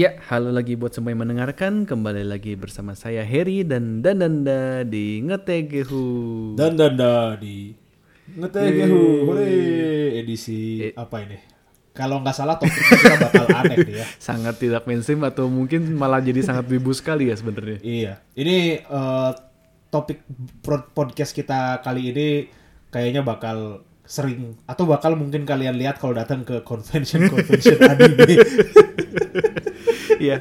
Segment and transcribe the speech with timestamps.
[0.00, 1.84] Iya, halo lagi buat semua yang mendengarkan.
[1.84, 6.56] Kembali lagi bersama saya Harry dan Dananda di Ngetegehu.
[6.56, 7.76] Dan dan da di
[8.32, 9.52] ngetegehu hore
[10.16, 11.36] edisi apa ini?
[11.92, 14.06] Kalau nggak salah topiknya kita bakal aneh nih ya.
[14.32, 17.84] Sangat tidak mainstream atau mungkin malah jadi sangat wibu sekali ya sebenarnya.
[17.84, 19.30] Iya, ini eh,
[19.92, 20.24] topik
[20.96, 22.48] podcast kita kali ini
[22.88, 28.40] kayaknya bakal sering atau bakal mungkin kalian lihat kalau datang ke convention convention anime.
[30.20, 30.36] Iya,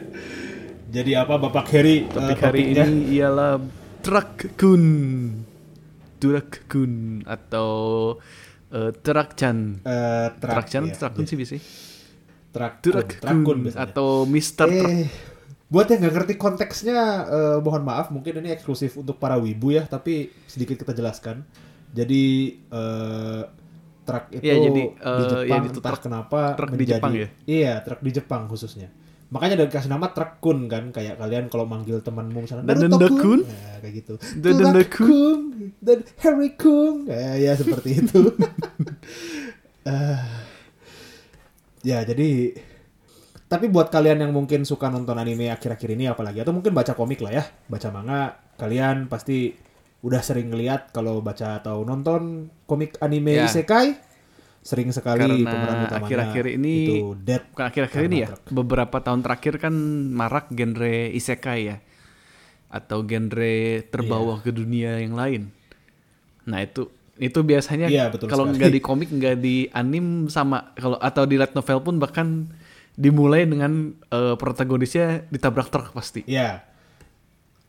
[0.89, 2.83] Jadi apa Bapak Heri eh, topik hari topiknya?
[2.83, 3.55] ini ialah
[3.99, 4.83] Truck-kun.
[6.17, 6.93] Truck-kun
[7.23, 7.71] atau
[8.69, 9.79] uh, Truck-chan.
[9.79, 10.93] Eh, trak- Truck-chan, iya.
[10.93, 11.55] Truck-kun sih bisa.
[12.49, 13.85] Trak- Truck-kun trakun biasanya.
[13.87, 14.65] atau Mr.
[14.65, 14.73] Truck.
[14.73, 15.05] Eh,
[15.69, 19.85] buat yang nggak ngerti konteksnya, eh, mohon maaf, mungkin ini eksklusif untuk para wibu ya,
[19.85, 21.45] tapi sedikit kita jelaskan.
[21.89, 22.23] Jadi
[22.59, 23.41] eh,
[24.01, 27.11] truk itu Iya, jadi, di eh, Jepang ya, itu entah truk- kenapa truk di Jepang
[27.13, 27.27] ya?
[27.45, 28.89] Iya, truk di Jepang khususnya.
[29.29, 33.45] Makanya udah dikasih nama truk-kun kan, kayak kalian kalau manggil temanmu misalnya Dan- kun?
[33.45, 34.13] nah, kayak gitu.
[34.41, 35.41] Dan- kun?
[35.77, 38.21] Dan Harry-kun, ya, ya seperti itu.
[39.79, 40.21] Eh,
[41.81, 42.53] ya jadi
[43.47, 47.23] tapi buat kalian yang mungkin suka nonton anime akhir-akhir ini apalagi atau mungkin baca komik
[47.23, 48.21] lah ya, baca manga,
[48.59, 49.55] kalian pasti
[49.99, 53.47] udah sering ngeliat kalau baca atau nonton komik anime Ya.
[53.49, 53.97] isekai
[54.69, 58.53] sering sekali Karena pemeran utamanya akhir-akhir ini- itu dead Bukan akhir-akhir ini ya, truk.
[58.53, 59.73] beberapa tahun terakhir kan
[60.11, 61.77] marak genre isekai ya.
[62.69, 64.43] Atau genre terbawa Iya.
[64.45, 65.49] ke dunia yang lain.
[66.45, 66.85] Nah, itu
[67.17, 71.35] itu biasanya Iya, betul kalau nggak di komik, nggak di anim sama kalau atau di
[71.35, 72.47] light novel pun bahkan
[72.93, 76.23] dimulai dengan eh, protagonisnya ditabrak truk pasti.
[76.23, 76.61] ya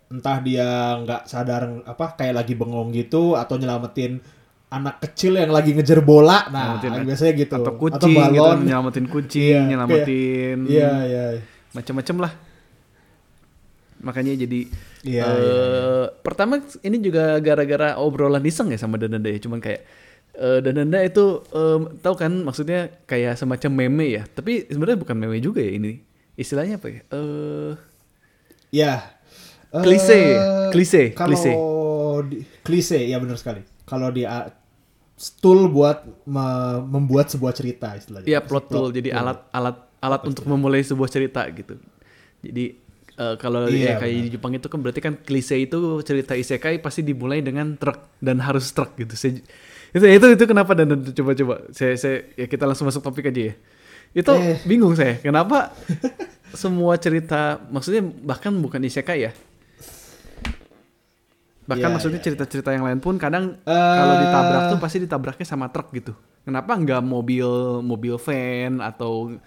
[0.06, 0.66] entah dia
[0.98, 4.18] nggak sadar apa kayak lagi bengong gitu atau nyelamatin
[4.70, 9.06] anak kecil yang lagi ngejar bola nah Nyelamatin- biasanya gitu Atau kucing gitu, balon nyelamatin
[9.06, 11.24] kucing, Iya, nyelamatin iya iya
[11.70, 12.32] macam-macam lah.
[14.00, 14.60] Makanya jadi
[15.00, 15.54] Iya, eh, iya,
[16.20, 19.80] pertama ini juga gara-gara obrolan iseng ya sama Dananda ya, cuman kayak
[20.34, 25.36] eh, Dananda itu eh, tahu kan maksudnya kayak semacam meme ya, tapi sebenarnya bukan meme
[25.38, 26.00] juga ya ini.
[26.34, 27.00] Istilahnya apa ya?
[27.08, 27.72] Eh
[28.70, 28.94] Ya.
[29.70, 30.20] Eh, Klise,
[30.70, 31.52] klise, kalau klise.
[32.26, 33.62] di- klise, ya benar sekali.
[33.84, 34.46] Kalau di uh,
[35.36, 38.24] tool buat me- membuat sebuah cerita istilahnya.
[38.26, 39.20] Iya plot tool, jadi tool.
[39.20, 41.76] alat alat alat untuk memulai sebuah cerita gitu.
[42.40, 42.64] Jadi
[43.14, 46.80] eh, kalau Iya, ya kayak di Jepang itu kan berarti kan klise itu cerita isekai
[46.80, 49.12] pasti dimulai dengan truk dan harus truk gitu.
[49.12, 49.36] Saya,
[49.90, 53.28] itu itu itu kenapa dan, dan coba coba saya saya ya kita langsung masuk topik
[53.28, 53.54] aja ya.
[54.10, 54.56] Itu Eh.
[54.64, 55.76] bingung saya kenapa
[56.56, 59.32] semua cerita maksudnya bahkan bukan isekai ya.
[61.70, 63.70] Bahkan Iya, maksudnya iya, cerita-cerita yang lain pun kadang Eh.
[63.70, 66.12] kalau ditabrak tuh pasti ditabraknya sama truk gitu.
[66.42, 67.46] Kenapa nggak mobil
[67.80, 69.38] mobil van atau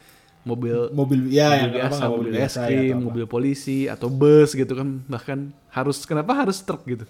[0.44, 3.04] mobil mobil ya mobil yang biasa, nggak mobil es ya, krim, apa.
[3.04, 5.40] mobil polisi atau bus gitu kan bahkan
[5.72, 7.04] harus kenapa harus truk gitu?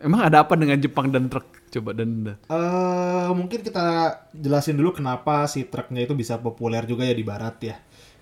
[0.00, 1.44] Emang ada apa dengan Jepang dan truk?
[1.70, 3.86] Coba dan Eh, mungkin kita
[4.32, 7.76] jelasin dulu kenapa si truknya itu bisa populer juga ya di barat ya.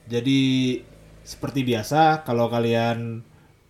[0.06, 0.40] Jadi
[1.22, 3.22] seperti biasa kalau kalian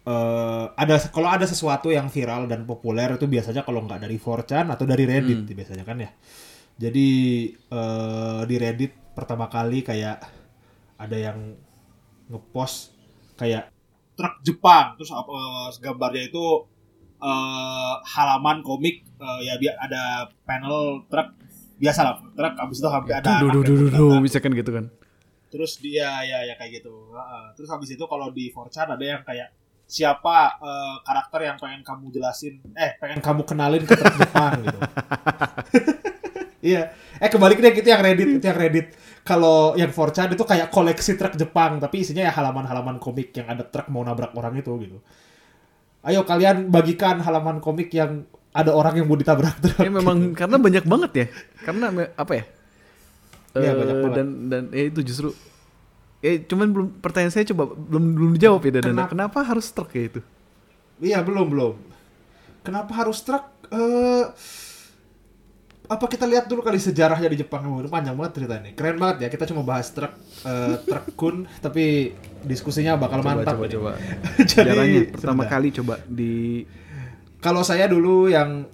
[0.09, 4.67] eh, ada kalau ada sesuatu yang viral dan populer itu biasanya kalau nggak dari 4chan
[4.73, 6.11] atau dari Reddit biasanya kan ya.
[6.81, 7.09] Jadi
[7.53, 10.19] eh, di Reddit pertama kali kayak
[10.99, 11.59] ada yang
[12.31, 12.95] ngepost
[13.39, 13.71] kayak
[14.19, 16.45] truk Jepang terus apa gambarnya itu
[17.23, 21.35] eh, halaman komik eh, ya biar ada panel truk
[21.79, 24.91] biasa lah truk abis itu hampir ada duh duh duh duh duh misalkan gitu kan.
[25.49, 27.45] terus dia ya ya kayak gitu Heeh.
[27.57, 29.49] terus habis itu kalau di 4chan ada yang kayak
[29.89, 34.79] siapa eh, karakter yang pengen kamu jelasin eh pengen kamu kenalin ke truk Jepang gitu
[36.69, 38.87] iya eh kembali ke itu yang Reddit itu yang Reddit
[39.25, 43.65] kalau yang 4chan itu kayak koleksi truk Jepang tapi isinya ya halaman-halaman komik yang ada
[43.65, 45.01] truk mau nabrak orang itu gitu
[46.05, 50.57] ayo kalian bagikan halaman komik yang ada orang yang mau ditabrak truk Ya memang karena
[50.57, 51.27] banyak banget ya.
[51.63, 52.45] Karena apa ya?
[53.55, 54.17] Iya, Eh, banyak banget.
[54.17, 55.29] dan dan ya itu justru
[56.19, 59.09] ya cuman belum pertanyaan saya coba belum belum dijawab ya dan Kenapa?
[59.15, 60.21] kenapa harus truk ya itu?
[60.99, 61.75] Iya belum belum.
[62.61, 63.45] Kenapa harus truk?
[63.71, 64.25] Eh
[65.89, 68.77] apa kita lihat dulu kali sejarahnya di Jepang Ini panjang banget cerita ini.
[68.77, 70.13] Keren banget ya kita cuma bahas truk
[70.45, 72.13] eh, truk kun tapi
[72.45, 73.55] diskusinya bakal Coba mantap.
[73.57, 73.73] coba ini.
[73.73, 73.91] coba.
[74.37, 75.53] Jadi, Sejarahnya pertama sebentar.
[75.57, 76.33] kali coba di
[77.39, 78.67] Kalau saya dulu yang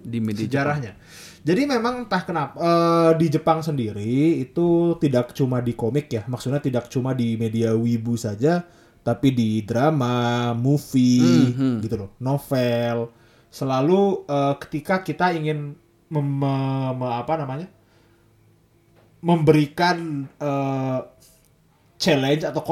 [0.00, 0.92] di media sejarahnya.
[1.40, 6.60] Jadi memang entah kenapa eh, di Jepang sendiri itu tidak cuma di komik ya, maksudnya
[6.60, 8.60] tidak cuma di media wibu saja,
[9.00, 11.80] tapi di drama, movie, Mhm.
[11.80, 13.08] gitu loh, novel.
[13.48, 15.72] Selalu eh, ketika kita ingin
[16.08, 17.68] mem- me- me- apa namanya,
[19.20, 19.96] memberikan
[20.36, 20.98] eh,
[22.00, 22.62] challenge atau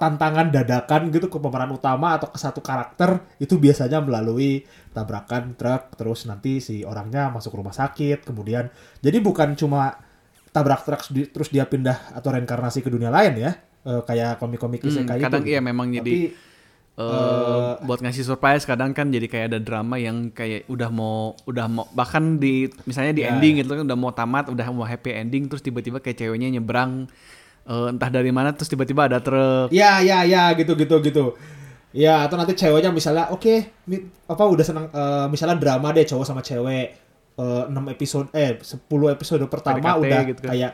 [0.00, 4.64] tantangan dadakan gitu ke pemeran utama atau ke satu karakter itu biasanya melalui
[4.96, 8.72] tabrakan truk terus nanti si orangnya masuk rumah sakit kemudian
[9.04, 10.00] jadi bukan cuma
[10.50, 11.02] tabrak truk
[11.34, 15.40] terus dia pindah atau reinkarnasi ke dunia lain ya Eh, kayak komik-komik Hmm, isekai kadang
[15.40, 16.36] itu iya memang jadi Tapi,
[17.00, 21.66] eh, buat ngasih surprise kadang kan jadi kayak ada drama yang kayak udah mau udah
[21.68, 25.16] mau bahkan di misalnya di Ya, ending gitu kan udah mau tamat udah mau happy
[25.16, 27.08] ending terus tiba-tiba kayak ceweknya nyebrang
[27.66, 29.68] eh, entah dari mana terus tiba-tiba ada truk.
[29.72, 31.24] Ya, ya, ya, gitu, gitu, gitu.
[31.90, 36.22] Ya, atau nanti ceweknya misalnya, oke, mi- apa udah senang, eh, misalnya drama deh cowok
[36.22, 36.86] sama cewek,
[37.34, 40.50] eh, 6 episode, eh 10 episode pertama PDKT udah gitu kan.
[40.54, 40.72] kayak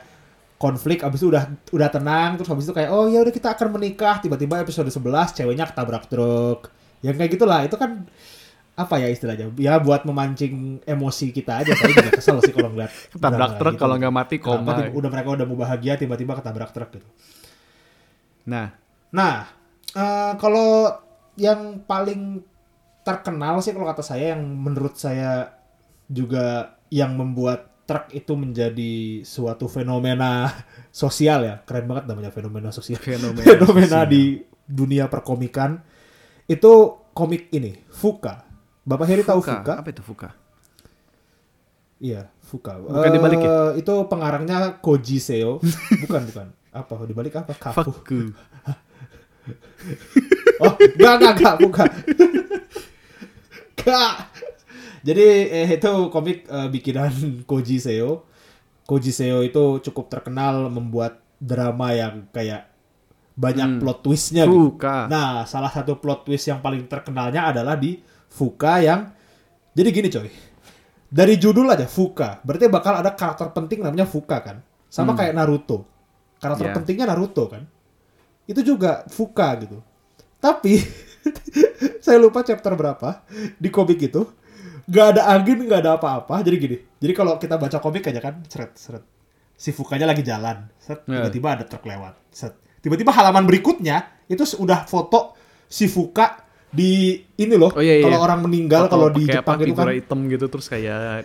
[0.56, 3.76] konflik, abis itu udah udah tenang, terus habis itu kayak, oh ya udah kita akan
[3.76, 6.68] menikah, tiba-tiba episode 11 ceweknya ketabrak truk,
[7.04, 8.08] yang kayak gitulah, itu kan
[8.76, 12.92] apa ya istilahnya, ya buat memancing emosi kita aja, saya juga kesel sih kalau ngeliat
[13.16, 13.80] ketabrak truk gitu.
[13.80, 17.08] kalau nggak mati koma tiba- udah mereka udah mau bahagia tiba-tiba ketabrak truk gitu.
[18.44, 18.76] nah
[19.06, 19.48] Nah,
[19.94, 20.92] eh, kalau
[21.38, 22.42] yang paling
[23.00, 25.56] terkenal sih kalau kata saya yang menurut saya
[26.04, 30.50] juga yang membuat truk itu menjadi suatu fenomena
[30.92, 31.54] sosial ya.
[31.64, 32.98] Keren banget namanya fenomena sosial.
[33.00, 34.10] fenomena, fenomena sosial.
[34.10, 34.22] di
[34.66, 35.78] dunia perkomikan
[36.44, 36.72] itu
[37.14, 38.44] komik ini, Fuka.
[38.86, 39.74] Bapak Heri tahu Fuka?
[39.74, 40.30] apa itu Fuka
[41.96, 42.76] Iya, Fuka.
[42.76, 43.48] Bukan dibalik ya?
[43.72, 45.64] Eh, Itu pengarangnya Koji Seo.
[46.04, 46.46] bukan, bukan.
[46.68, 46.94] Apa?
[47.02, 47.56] Dibalik apa?
[47.56, 47.88] Kafu.
[47.88, 48.20] Fuku
[50.58, 51.88] Oh, enggak, enggak, enggak, bukan.
[53.76, 54.12] Enggak.
[55.00, 57.10] Jadi eh, itu komik eh, bikinan
[57.50, 58.26] Koji Seo.
[58.84, 62.68] Koji Seo itu cukup terkenal membuat drama yang kayak
[63.36, 63.80] banyak Hmm.
[63.80, 64.72] plot twistnya gitu.
[64.72, 68.00] Fuka Nah, salah satu plot twist yang paling terkenalnya adalah di
[68.36, 69.08] Fuka yang
[69.72, 70.28] jadi gini coy.
[71.08, 74.60] Dari judul aja Fuka, berarti bakal ada karakter penting namanya Fuka kan.
[74.92, 75.18] Sama Hmm.
[75.18, 75.88] kayak Naruto.
[76.36, 76.74] Karakter Ya.
[76.76, 77.64] pentingnya Naruto kan.
[78.44, 79.80] Itu juga Fuka gitu.
[80.36, 80.76] Tapi
[82.04, 83.24] saya lupa chapter berapa
[83.56, 84.22] di komik itu.
[84.86, 86.46] Gak ada angin, gak ada apa-apa.
[86.46, 86.76] Jadi gini.
[86.78, 89.02] Jadi kalau kita baca komik aja kan, seret seret.
[89.52, 91.26] Si Fukanya lagi jalan, set Ya.
[91.26, 92.14] tiba-tiba ada truk lewat.
[92.30, 92.54] Set.
[92.78, 95.34] Tiba-tiba halaman berikutnya itu udah foto
[95.66, 96.45] si Fuka
[96.76, 97.72] di ini loh.
[97.72, 98.04] Oh, iya, iya.
[98.04, 99.96] Kalau orang meninggal kalau di Jepang apa, itu kan.
[99.96, 101.24] hitam gitu terus kayak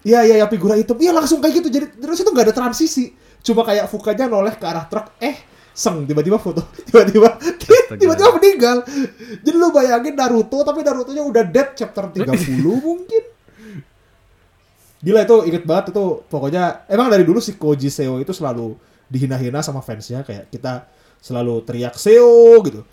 [0.00, 0.96] Iya iya ya figura hitam.
[0.96, 1.68] Iya langsung kayak gitu.
[1.68, 3.12] Jadi terus itu nggak ada transisi.
[3.44, 5.12] Cuma kayak Fukanya noleh ke arah truk.
[5.20, 5.36] Eh
[5.70, 7.36] seng tiba-tiba foto tiba-tiba
[8.00, 8.76] tiba-tiba meninggal.
[9.44, 12.32] Jadi lu bayangin Naruto tapi Naruto-nya udah dead chapter 30
[12.88, 13.24] mungkin.
[15.00, 18.76] Gila itu inget banget itu pokoknya emang dari dulu si Koji Seo itu selalu
[19.08, 20.84] dihina-hina sama fansnya kayak kita
[21.24, 22.84] selalu teriak Seo gitu.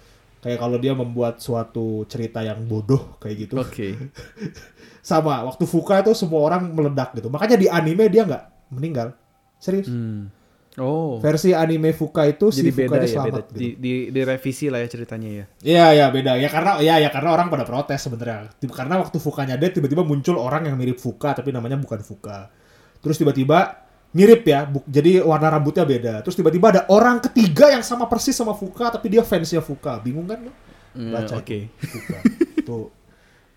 [0.48, 3.60] Kayak kalau dia membuat suatu cerita yang bodoh kayak gitu.
[3.60, 4.00] Oke.
[5.10, 7.28] Sama waktu Fuka itu semua orang meledak gitu.
[7.28, 9.12] Makanya di anime dia nggak meninggal.
[9.60, 9.92] Serius.
[9.92, 10.32] Hmm.
[10.78, 11.18] Oh.
[11.18, 13.50] versi anime Fuka itu Jadi si beda Fukanya ya, selamat beda.
[13.50, 13.58] gitu.
[13.58, 15.46] Di, di, direvisi lah ya ceritanya ya.
[15.66, 16.38] iya iya beda.
[16.38, 18.54] Ya karena ya ya karena orang pada protes sebenarnya.
[18.62, 22.54] Karena waktu Fukanya dead tiba-tiba muncul orang yang mirip Fuka tapi namanya bukan Fuka.
[23.02, 26.14] Terus tiba-tiba mirip ya bu- jadi warna rambutnya beda.
[26.22, 30.00] Terus tiba-tiba ada orang ketiga yang sama persis sama Fuka tapi dia fansnya Fuka.
[30.00, 30.54] Bingung kan lo
[30.92, 31.70] Hmm, baca Oke.
[31.70, 32.18] itu Fuka.
[32.58, 32.78] Itu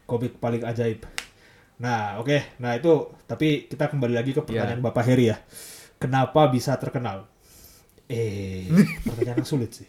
[0.04, 1.06] komik paling ajaib.
[1.78, 2.58] Nah oke.
[2.58, 2.90] Nah itu
[3.24, 5.40] tapi kita kembali lagi ke pertanyaan Bapak Heri ya.
[5.96, 7.24] Kenapa bisa terkenal?
[8.04, 8.68] Eh
[9.06, 9.88] pertanyaan yang sulit sih.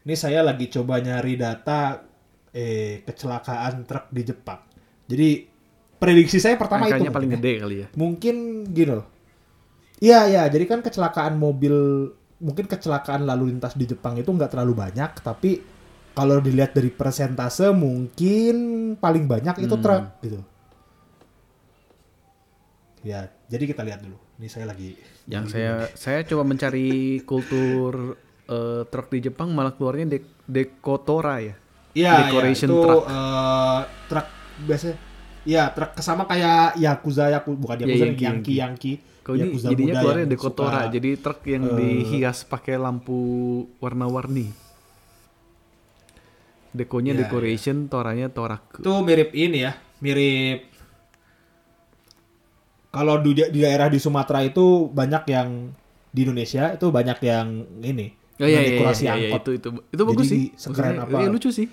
[0.00, 2.04] Ini saya lagi coba nyari data
[2.50, 4.60] eh kecelakaan truk di Jepang.
[5.06, 5.28] Jadi
[5.96, 7.44] prediksi saya pertama itu Angkanya paling mungkin ya.
[7.48, 7.86] gede kali ya.
[7.94, 8.36] mungkin
[8.66, 9.06] gini loh
[10.00, 11.74] iya iya jadi kan kecelakaan mobil
[12.40, 15.60] mungkin kecelakaan lalu lintas di Jepang itu nggak terlalu banyak tapi
[16.16, 18.56] kalau dilihat dari persentase mungkin
[18.96, 19.84] paling banyak itu Hmm.
[19.84, 20.40] truk gitu
[23.00, 24.96] ya jadi kita lihat dulu ini saya lagi
[25.30, 28.18] Yang saya saya coba mencari kultur
[28.50, 31.54] eh, truk di Jepang malah keluarnya dek dekotora ya.
[31.94, 33.06] Iya, iya, itu truck.
[33.06, 33.80] eh,
[34.10, 34.26] truk
[34.66, 34.96] biasanya
[35.48, 38.94] Iya, truk sama kayak Yakuza, Yakuza bukan Ya, Yakuza, Yankee, Yankee, Yankee.
[39.24, 43.18] Kalau ini Yakuza jadinya keluarnya dekotora, suka- jadi truk yang eh, dihias pakai lampu
[43.80, 44.52] warna-warni.
[46.70, 48.78] Dekonya Ya, decoration, toranya toraku.
[48.80, 49.72] itu mirip ini ya,
[50.04, 50.58] mirip
[52.90, 55.70] kalau di, di daerah di Sumatera itu banyak yang
[56.10, 57.48] di Indonesia itu banyak yang
[57.86, 59.40] ini Oh iya, iya, dekorasi iya, iya, angkot.
[59.44, 60.40] itu itu itu bagus Jadi sih.
[60.56, 61.18] sekeren Maksudnya, apa?
[61.20, 61.66] iya, lucu sih.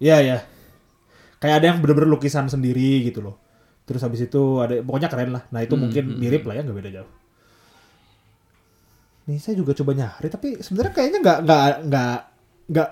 [0.00, 0.38] Iya ya.
[1.40, 3.36] Kayak ada yang bener-bener lukisan sendiri gitu loh.
[3.88, 5.44] Terus habis itu ada pokoknya keren lah.
[5.50, 7.10] Nah itu Hmm, mungkin hmm, mirip lah ya nggak beda jauh.
[9.28, 12.16] Nih saya juga coba nyari tapi sebenarnya kayaknya nggak nggak nggak
[12.72, 12.90] nggak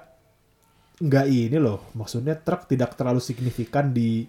[1.06, 1.78] nggak ini loh.
[1.94, 4.26] Maksudnya truk tidak terlalu signifikan di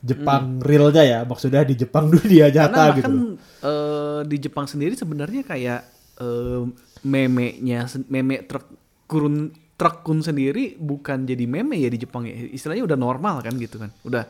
[0.00, 1.18] Jepang realnya ya.
[1.24, 2.54] Maksudnya di Jepang Hmm.
[2.58, 3.10] Karena nyata gitu.
[3.10, 3.26] bahkan loh.
[3.62, 5.80] eh, di Jepang sendiri sebenarnya kayak
[6.20, 6.62] eh,
[7.04, 8.66] meme-nya meme truk
[9.06, 12.34] kurun truk kun sendiri bukan jadi meme ya di Jepang ya.
[12.34, 13.90] Istilahnya udah normal kan gitu kan.
[14.02, 14.24] Udah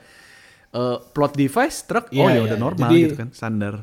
[0.72, 2.64] eh, plot device truk oh Iya, ya iya, udah iya.
[2.64, 3.74] normal Jadi- gitu kan, standar.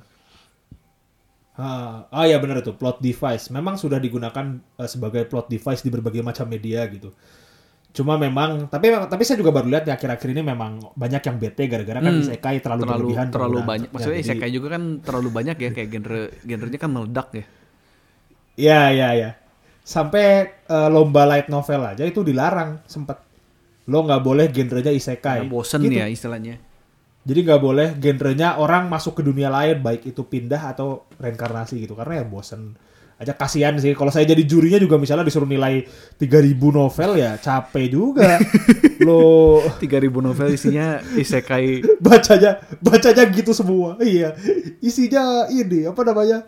[1.61, 3.51] Ah, ah ya benar itu plot device.
[3.51, 7.11] Memang sudah digunakan eh, sebagai plot device di berbagai macam media gitu.
[7.91, 11.67] Cuma memang tapi tapi saya juga baru lihat ya akhir-akhir ini memang banyak yang bete
[11.67, 13.89] gara-gara kan Hmm, isekai terlalu, terlalu berlebihan terlalu banyak.
[13.91, 17.45] Maksudnya Jadi- isekai juga kan terlalu banyak ya kayak genre genrenya kan meledak ya.
[18.55, 19.29] Iya iya iya.
[19.91, 20.25] Sampai
[20.63, 23.19] eh, lomba light novel aja itu dilarang sempet.
[23.91, 25.43] Lo nggak boleh genrenya isekai.
[25.43, 25.99] Karena bosen Gitu.
[25.99, 26.55] ya istilahnya.
[27.21, 31.91] Jadi nggak boleh genrenya orang masuk ke dunia lain baik itu pindah atau reinkarnasi gitu.
[31.91, 32.71] Karena ya bosen.
[33.19, 33.93] Aja kasihan sih.
[33.93, 35.85] Kalau saya jadi jurinya juga misalnya disuruh nilai
[36.17, 38.39] 3000 novel ya capek juga.
[39.05, 41.83] Lo 3000 novel isinya isekai.
[42.05, 43.99] Bacanya bacanya gitu semua.
[44.01, 44.33] Iya.
[44.81, 46.47] Isinya ini apa namanya?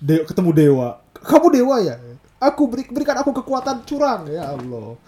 [0.00, 0.88] De- ketemu dewa.
[1.20, 1.96] Kamu dewa ya
[2.44, 5.00] aku beri, berikan aku kekuatan curang ya Allah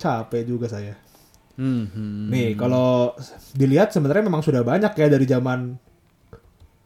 [0.00, 0.96] capek juga saya
[1.52, 2.32] Hmm, hmm.
[2.32, 3.12] Nih, kalau
[3.52, 5.76] dilihat sebenarnya memang sudah banyak ya dari zaman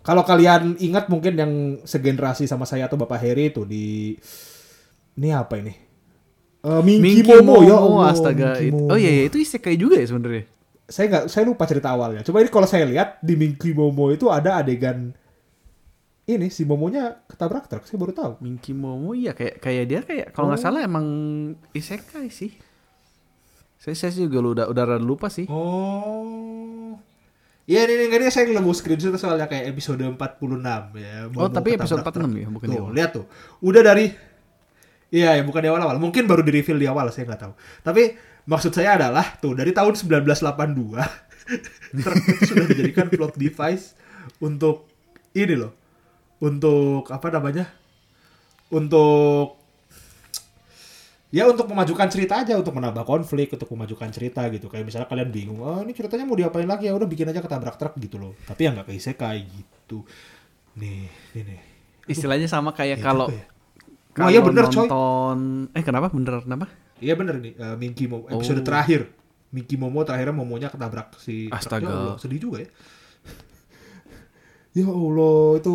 [0.06, 1.52] kalau kalian ingat mungkin yang
[1.82, 4.14] segenerasi sama saya atau Bapak Heri itu di
[5.18, 5.74] ini apa ini?
[6.66, 8.14] Eh, Minky, Momo, ya Allah.
[8.14, 8.58] astaga.
[8.58, 8.94] Minky Momo.
[8.94, 10.46] Oh iya, iya, itu isekai juga ya sebenarnya.
[10.86, 12.22] Saya nggak saya lupa cerita awalnya.
[12.22, 15.10] Coba ini kalau saya lihat di Minky Momo itu ada adegan
[16.26, 17.82] ini si Momonya ketabrak truk.
[17.82, 18.32] Saya baru tahu.
[18.40, 20.66] Minky Momo iya kayak kayak dia kayak kalau nggak Oh.
[20.66, 21.06] salah emang
[21.70, 22.50] isekai sih.
[23.76, 25.46] Saya saya sih juga udah udah rada lupa sih.
[25.46, 26.98] Oh.
[27.62, 30.18] Iya, ini, ini, ini saya nemu screenshot soalnya kayak episode 46
[30.94, 31.26] ya.
[31.32, 32.30] Oh, tapi episode ketabrak 46 truk.
[32.36, 32.92] ya, bukan di Tuh, awal.
[32.94, 33.24] lihat tuh.
[33.60, 34.06] Udah dari
[35.06, 35.98] Iya, ya bukan di awal-awal.
[35.98, 37.52] Mungkin baru di reveal di awal, saya nggak tahu.
[37.80, 38.02] Tapi
[38.44, 40.98] maksud saya adalah tuh dari tahun 1982
[42.02, 43.94] truk itu sudah dijadikan plot device
[44.38, 44.90] untuk
[45.32, 45.85] ini loh.
[46.38, 47.64] Untuk apa namanya?
[48.68, 49.56] Untuk
[51.28, 55.28] ya untuk memajukan cerita aja untuk menambah konflik untuk memajukan cerita gitu kayak misalnya kalian
[55.28, 58.32] bingung oh ini ceritanya mau diapain lagi ya udah bikin aja ketabrak truk gitu loh
[58.40, 60.06] tapi ya nggak ke isekai gitu
[60.76, 61.60] nih nih nih
[62.06, 63.42] Istilahnya sama kayak Iya kalau ya.
[64.14, 64.86] kalau Oh, iya bener, coy.
[64.86, 65.38] nonton
[65.72, 66.66] eh kenapa bener kenapa?
[66.96, 68.64] iya bener nih eh, Minky Momo episode Oh.
[68.64, 69.00] terakhir
[69.50, 71.58] Minky Momo terakhirnya Momonya ketabrak si truk.
[71.58, 71.84] Astaga.
[71.84, 72.68] Ya Allah, sedih juga ya
[74.78, 75.74] ya Allah itu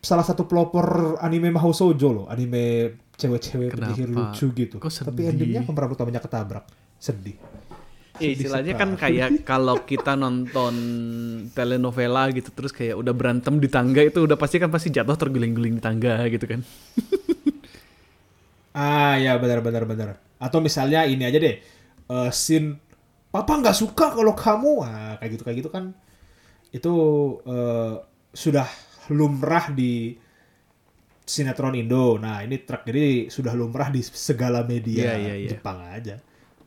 [0.00, 4.80] salah satu pelopor anime Mahou Shoujo loh anime cewek-cewek penyihir lucu gitu.
[4.80, 6.64] Kok tapi endingnya pemeran utamanya ketabrak.
[6.96, 7.36] Sedih.
[8.20, 10.74] Ya, istilahnya kan kayak kalau kita nonton
[11.56, 15.80] telenovela gitu terus kayak udah berantem di tangga itu udah pasti kan pasti jatuh terguling-guling
[15.80, 16.60] di tangga gitu kan.
[18.70, 20.08] Ah ya benar benar benar.
[20.38, 21.58] Atau misalnya ini aja deh,
[22.06, 22.78] eh scene
[23.30, 25.94] Papa nggak suka kalau kamu, ah, kayak gitu kayak gitu kan,
[26.74, 26.94] itu
[27.46, 27.94] eh,
[28.30, 28.66] sudah
[29.10, 30.14] lumrah di
[31.30, 32.18] sinetron Indo.
[32.18, 35.50] Nah ini truk jadi sudah lumrah di segala media Iya, iya, iya.
[35.54, 36.18] Jepang aja.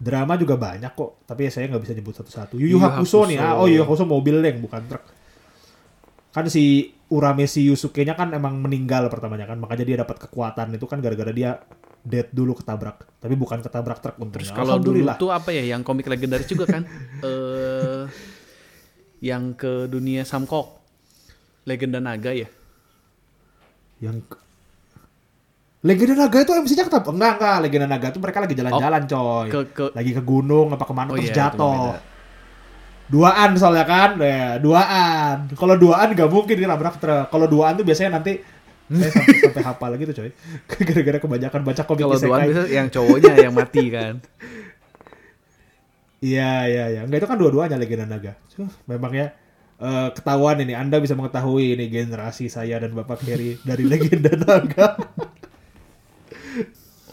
[0.04, 2.60] Drama juga banyak kok, tapi saya nggak bisa nyebut satu-satu.
[2.60, 5.04] Yu Yu Hakusho nih, ah, oh Yu Yu Hakusho mobil yang bukan truk.
[6.34, 11.00] Kan si Urameshi Yusuke-nya kan emang meninggal pertamanya kan, makanya dia dapat kekuatan itu kan
[11.00, 11.62] gara-gara dia
[12.04, 14.52] dead dulu ketabrak, tapi bukan ketabrak truk untungnya.
[14.52, 16.84] Terus kalau dulu tuh apa ya yang komik legendaris juga kan
[17.28, 18.04] eh
[19.24, 20.83] yang ke dunia Samkok.
[21.64, 22.48] Legenda Naga ya.
[24.04, 24.20] yang
[25.84, 27.12] Legenda Naga itu MC-nya ketabrak?
[27.12, 27.58] Enggak, enggak.
[27.60, 29.20] Legenda Naga itu mereka lagi jalan-jalan, coy.
[29.20, 31.96] Oh, ke- ke- Lagi ke gunung apa ke mana Oh terus iya, jatuh.
[33.12, 35.52] Duaan soalnya kan, ya, duaan.
[35.52, 37.28] Kalau duaan nggak mungkin ditabrak truk.
[37.28, 38.40] Kalau duaan tuh biasanya nanti
[38.84, 40.30] saya sampai, sampai hafal gitu coy.
[40.88, 42.28] Gara-gara kebanyakan baca komik Kalau bisa
[42.72, 44.24] yang cowoknya yang mati kan.
[46.24, 47.02] Iya, iya, iya.
[47.04, 48.40] Enggak itu kan dua-duanya legenda naga.
[48.88, 49.36] Memang ya
[49.84, 54.96] eh, ketahuan ini Anda bisa mengetahui ini generasi saya dan Bapak Kerry dari legenda naga.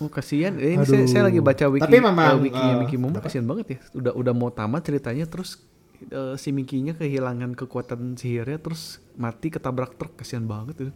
[0.01, 0.57] Oh kasihan.
[0.57, 1.11] Eh, ini saya, Aduh.
[1.13, 3.79] saya lagi baca wiki Tapi memang, eh, wikinya eh, Mickey Momo kasihan banget ya.
[3.93, 5.61] Udah udah mau tamat ceritanya terus
[6.09, 10.93] eh, si Mickey-nya kehilangan kekuatan sihirnya terus mati ketabrak truk kasihan banget itu.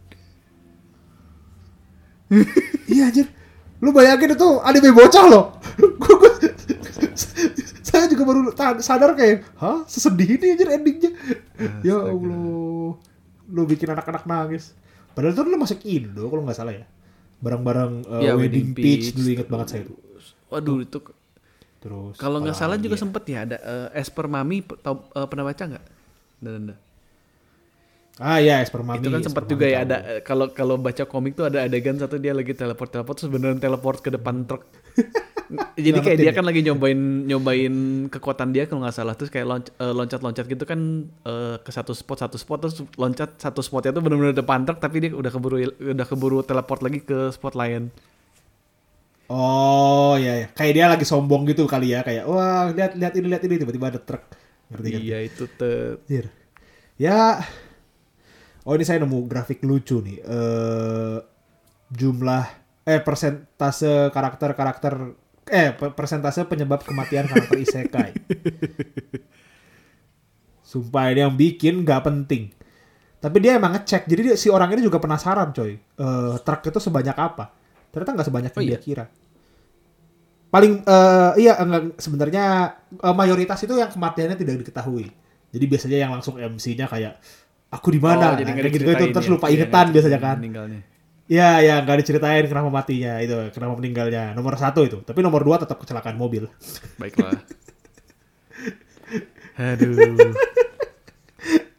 [2.88, 3.28] iya anjir.
[3.84, 5.44] Lu bayangin itu anime bocah loh.
[7.94, 8.40] Saya juga baru
[8.82, 11.10] sadar kayak, hah sesedih ini anjir endingnya.
[11.80, 12.10] ya Astaga.
[12.10, 12.90] Allah.
[13.46, 14.74] Lu bikin anak-anak nangis.
[15.14, 16.86] Padahal itu lu masuk Indo kalau nggak salah ya.
[17.38, 19.94] Barang-barang eh, Ya, wedding, Wedding peach, Peach, dulu inget banget saya itu.
[20.50, 20.98] Waduh itu
[21.78, 23.02] Terus kalau nggak salah juga ya?
[23.04, 25.84] sempet ya ada eh, Esper Mami tau, eh, pernah baca nggak?
[26.40, 26.62] Dan,
[28.16, 29.02] Ah iya, Esper Mami.
[29.02, 32.30] itu kan sempat juga ya ada kalau kalau baca komik tuh ada adegan satu dia
[32.30, 34.62] lagi teleport teleport terus beneran teleport ke depan truk
[35.76, 36.36] Jadi kayak dia deh.
[36.36, 37.74] kan lagi nyobain nyobain
[38.08, 40.80] kekuatan dia kalau nggak salah terus kayak lonc- eh, loncat-loncat gitu kan
[41.26, 45.04] eh, ke satu spot satu spot terus loncat satu spotnya tuh benar-benar depan truk tapi
[45.04, 47.92] dia udah keburu udah keburu teleport lagi ke spot lain.
[49.24, 50.46] Oh iya, iya.
[50.52, 53.86] kayak dia lagi sombong gitu kali ya, kayak wah lihat lihat ini lihat ini tiba-tiba
[53.88, 54.20] ada truk.
[54.68, 55.00] Ngerti kan?
[55.00, 56.24] Iya itu Anjir.
[57.00, 57.40] Ya.
[58.64, 60.20] Oh ini saya nemu grafik lucu nih.
[60.24, 61.16] Eh
[61.88, 62.44] jumlah
[62.84, 68.10] eh persentase karakter-karakter eh pe- persentase penyebab kematian karakter isekai.
[70.64, 72.50] Sumpah ini yang bikin nggak penting.
[73.20, 74.04] Tapi dia emang ngecek.
[74.04, 75.76] Jadi dia- si orang ini juga penasaran, coy.
[75.76, 77.52] Eh truk itu sebanyak apa?
[77.88, 78.80] Ternyata nggak sebanyak yang Oh, dia iya?
[78.80, 79.04] kira.
[80.50, 82.44] Paling eh iya enggak sebenarnya
[82.94, 85.08] eh, mayoritas itu yang kematiannya tidak diketahui.
[85.54, 87.20] Jadi biasanya yang langsung MC-nya kayak
[87.70, 88.34] aku di mana?
[88.34, 89.32] Oh, jadi Nah, kayak gitu, gitu terus ya.
[89.34, 90.36] lupa Iya, ingetan biasanya kan.
[90.40, 90.80] Meninggalnya.
[91.24, 94.36] Iya, ya nggak diceritain kenapa matinya itu, kenapa meninggalnya.
[94.36, 96.44] Nomor satu itu, tapi nomor dua tetap kecelakaan mobil.
[97.00, 97.32] Baiklah.
[99.72, 100.36] Aduh.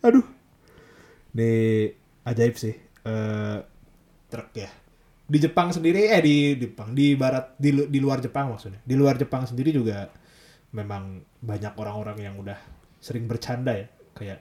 [0.02, 0.26] Aduh,
[1.38, 1.94] nih
[2.26, 2.74] ajaib sih.
[3.06, 3.58] Eh
[4.34, 4.70] truk ya.
[5.26, 8.82] Di Jepang sendiri, eh di, di Jepang, di barat, di, di luar Jepang maksudnya.
[8.82, 10.10] Di luar Jepang sendiri juga
[10.74, 12.58] memang banyak orang-orang yang udah
[12.98, 13.88] sering bercanda ya,
[14.18, 14.40] kayak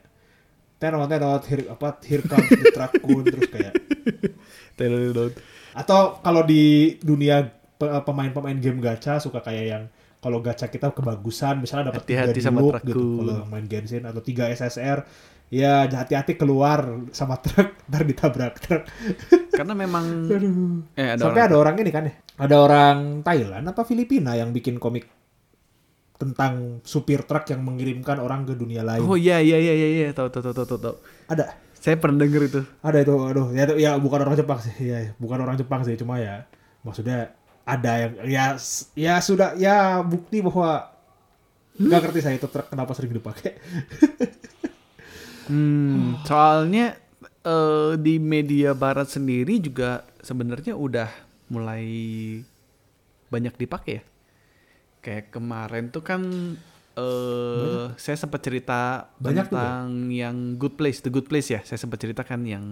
[0.80, 3.72] tenot tenot here, apa here comes the truck terus kayak
[4.74, 5.42] Taylor Lautner.
[5.72, 6.62] Atau kalau di
[7.00, 7.42] dunia
[7.74, 9.84] pe- pemain-pemain game gacha suka kayak yang
[10.18, 13.02] kalau gacha kita kebagusan misalnya dapat tiga Hati-hati di sama truk gitu.
[13.20, 15.04] kalau main Genshin atau tiga SSR
[15.52, 16.80] ya hati-hati keluar
[17.12, 18.82] sama truk ntar ditabrak truk.
[19.52, 20.04] Karena memang
[20.98, 21.48] eh ada sampai orang.
[21.50, 22.14] ada orang ini kan ya?
[22.34, 25.06] Ada orang Thailand apa Filipina yang bikin komik
[26.14, 29.02] tentang supir truk yang mengirimkan orang ke dunia lain?
[29.04, 30.08] Oh iya iya iya iya iya.
[30.14, 30.96] Tahu tahu tahu tahu tahu.
[31.28, 31.52] ada
[31.84, 32.60] Saya pernah denger itu.
[32.80, 36.16] ada itu aduh ya, ya bukan orang Jepang sih ya bukan orang Jepang sih cuma
[36.16, 36.48] ya
[36.80, 37.36] maksudnya
[37.68, 38.44] ada yang ya
[38.96, 40.88] ya sudah ya bukti bahwa
[41.76, 43.60] nggak ngerti saya itu truk kenapa sering dipakai
[45.44, 46.96] Hmm, soalnya
[47.44, 51.10] eh, di media barat sendiri juga sebenarnya udah
[51.52, 51.84] mulai
[53.28, 54.02] banyak dipakai ya.
[55.04, 56.24] Kayak kemarin tuh kan
[56.94, 59.58] eh saya sempat cerita Banyak juga.
[59.58, 61.60] tentang yang Good Place, The Good Place ya.
[61.62, 62.64] Saya sempat ceritakan yang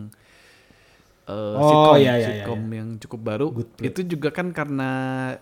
[1.22, 3.46] eh, Oh, sitcom, iya, iya, sitcom yang cukup baru.
[3.78, 4.90] Itu juga kan karena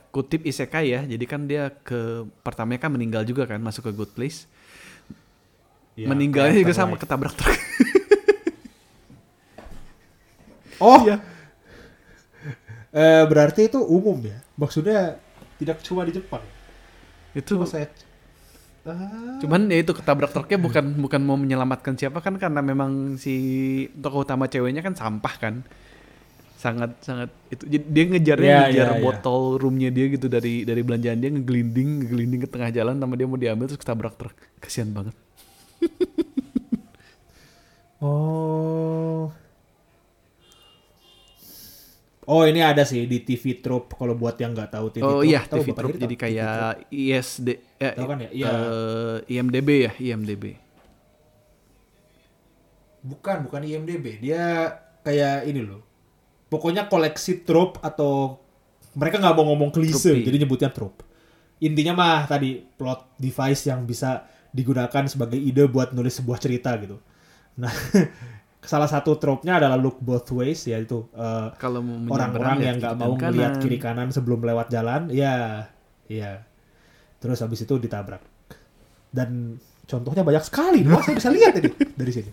[0.08, 1.00] kutip isekai ya.
[1.04, 4.44] Jadi kan dia ke pertamanya kan meninggal juga kan masuk ke Good Place.
[5.94, 7.04] Ya, Meninggalnya juga sama life.
[7.04, 7.52] ketabrak truk.
[10.80, 11.16] oh Iya.
[12.90, 15.20] eh, berarti itu umum ya maksudnya
[15.56, 16.40] tidak cuma di Jepang
[17.32, 17.86] itu Coba saya
[18.80, 23.34] Ah, cuman ya itu ketabrak truknya bukan bukan mau menyelamatkan siapa kan karena memang si
[23.92, 25.54] tokoh utama ceweknya kan sampah kan.
[26.56, 29.04] Sangat sangat itu dia ngejarnya Iya, ngejar iya, iya.
[29.04, 33.28] botol roomnya dia gitu dari dari belanjaan dia ngegelinding ngegelinding ke tengah jalan sama dia
[33.28, 34.36] mau diambil terus ketabrak truk.
[34.60, 35.16] Kasihan banget.
[38.00, 39.28] Oh
[42.30, 45.26] Oh ini ada sih di TV Troop kalau buat yang nggak tahu TV oh Troop.
[45.26, 46.22] iya tahu TV Troop jadi tahu?
[46.22, 47.48] kayak ISD
[47.82, 48.30] eh, Tahu kan ya?
[48.30, 48.50] Iya.
[48.54, 50.44] eh, IMDb ya IMDb
[53.00, 54.20] Bukan, bukan IMDb.
[54.20, 55.80] Dia kayak ini loh.
[56.52, 58.36] Pokoknya koleksi trope atau
[58.92, 61.06] mereka nggak mau ngomong klise, jadi nyebutnya trope.
[61.62, 66.98] Intinya mah tadi plot device yang bisa digunakan sebagai ide buat nulis sebuah cerita gitu.
[67.54, 67.70] Nah,
[68.60, 71.80] salah satu trope-nya adalah look both ways yaitu eh, kalau
[72.12, 73.62] orang-orang lihat yang nggak mau melihat kanan.
[73.64, 75.66] kiri kanan sebelum lewat jalan, ya,
[76.06, 76.44] ya.
[77.20, 78.20] Terus habis itu ditabrak.
[79.10, 80.84] Dan contohnya banyak sekali.
[80.86, 82.30] Wah, saya bisa lihat ini dari sini.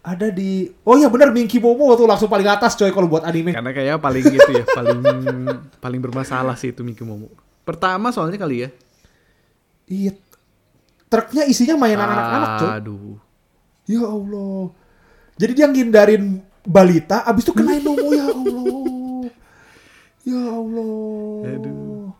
[0.00, 3.52] Ada di Oh iya benar Minky Momo tuh langsung paling atas coy kalau buat anime.
[3.52, 4.98] Karena kayaknya paling gitu ya, paling
[5.76, 7.28] paling bermasalah sih itu Mickey Momo.
[7.68, 8.68] Pertama soalnya kali ya.
[9.90, 10.12] Iya.
[11.10, 12.68] Truknya isinya mainan anak-anak coy.
[12.80, 13.14] Aduh.
[13.84, 14.79] Ya Allah.
[15.40, 19.24] Jadi dia ngindarin balita abis itu kenain Momo ya Allah.
[20.20, 21.36] Ya Allah.
[21.48, 22.12] Aduh.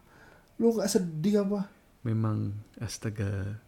[0.57, 1.69] Lu nggak sedih apa?
[2.01, 3.61] Memang astaga.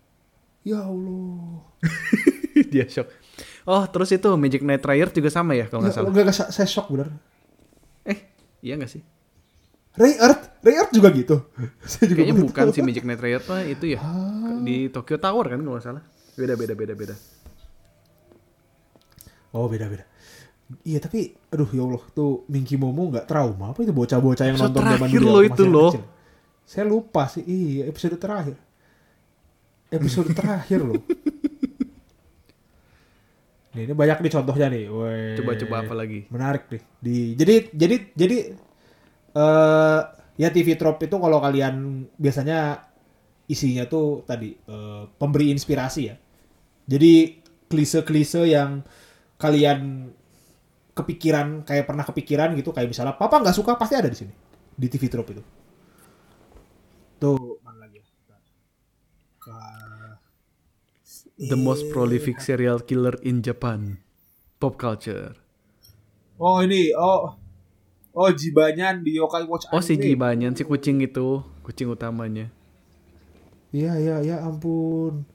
[0.65, 1.69] Ya Allah.
[2.73, 3.09] Dia shock.
[3.65, 6.11] Oh, terus itu Magic Knight Riot juga sama ya kalau nggak Nggak, salah.
[6.13, 7.09] nggak, nggak, saya shock bener.
[8.05, 8.19] Eh,
[8.61, 9.03] iya nggak sih?
[9.93, 11.37] Ray Earth, Ray Earth juga gitu.
[11.85, 12.73] Saya juga Kayaknya bukan tahu.
[12.73, 14.01] sih Magic Knight Riot mah itu ya.
[14.65, 16.03] Di Tokyo Tower kan kalau nggak salah.
[16.33, 17.15] Beda beda beda beda.
[19.53, 20.05] Oh beda beda.
[20.89, 24.73] Iya tapi, aduh ya Allah tuh Minky Momo nggak trauma apa itu bocah-bocah yang Episode
[24.73, 25.91] nonton zaman dulu loh itu loh.
[25.93, 26.05] kecil.
[26.65, 28.57] Saya lupa sih, iya episode terakhir.
[29.93, 31.03] Episode terakhir loh.
[33.73, 34.85] Nih, ini banyak nih contohnya nih.
[35.41, 36.21] Coba-coba apa lagi?
[36.29, 36.83] Menarik nih.
[37.01, 38.37] Di jadi jadi jadi
[39.33, 40.01] eh
[40.41, 42.89] ya TV trope itu kalau kalian biasanya
[43.49, 46.17] isinya tuh tadi eh, pemberi inspirasi ya.
[46.89, 48.85] Jadi klise-klise yang
[49.43, 50.15] kalian
[50.95, 54.35] kepikiran kayak pernah kepikiran gitu kayak misalnya papa nggak suka pasti ada di sini
[54.79, 55.43] di TV trope itu.
[57.19, 58.07] Tuh mana lagi ya?
[61.43, 63.99] The most prolific serial killer in Japan.
[64.63, 65.35] Pop culture.
[66.39, 67.35] Oh ini oh
[68.15, 70.07] oh Jibanyan di Yokai Watch Oh si Anime.
[70.07, 71.43] Jibanyan, si kucing itu.
[71.67, 72.47] Kucing utamanya.
[73.75, 75.27] Iya ya ya ampun.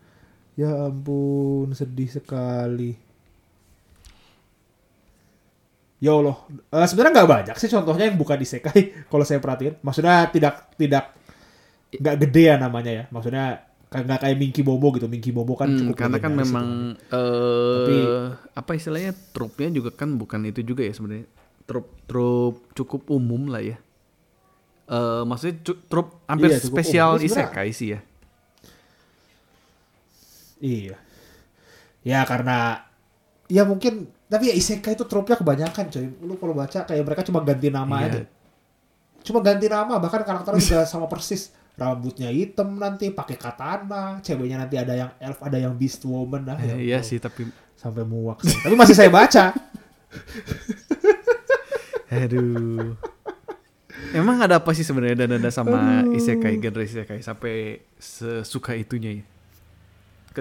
[0.57, 2.97] Ya ampun, sedih sekali.
[5.97, 8.79] Ya Allah, Eh, sebenarnya nggak banyak sih contohnya yang bukan isekai
[9.11, 9.81] kalau saya perhatiin.
[9.81, 11.09] Maksudnya tidak tidak
[11.89, 13.03] nggak gede ya namanya ya.
[13.09, 13.45] Maksudnya
[13.87, 15.07] nggak kayak Minky Bobo gitu.
[15.07, 16.67] Minky Bobo kan Hmm, cukup karena kan legendaris memang
[17.07, 18.05] eh Tapi-
[18.53, 21.25] apa istilahnya trupnya juga kan bukan itu juga ya sebenarnya
[21.63, 23.77] trup trup cukup umum lah ya
[24.87, 27.19] eh maksudnya trup hampir Iya, spesial umum.
[27.19, 27.99] Sebenarnya- isekai sih ya
[30.57, 30.95] Iya.
[32.01, 32.83] Ya karena
[33.47, 36.05] ya mungkin tapi ya isekai itu tropnya kebanyakan coy.
[36.19, 38.07] Lu kalau baca kayak mereka cuma ganti nama Iya.
[38.07, 38.19] aja.
[39.23, 41.49] Cuma ganti nama bahkan karakternya juga sama persis.
[41.73, 46.43] Rambutnya hitam nanti pakai katana, ceweknya nanti ada yang elf, ada yang beast woman.
[46.43, 47.03] Eh, ya iya Allah.
[47.03, 48.41] sih tapi Sampai muak.
[48.41, 48.57] saya.
[48.63, 49.53] tapi masih saya baca.
[52.09, 52.95] aduh
[54.15, 59.23] emang ada apa sih sebenarnya dan ada sama isekai genre isekai sampai sesuka itunya ya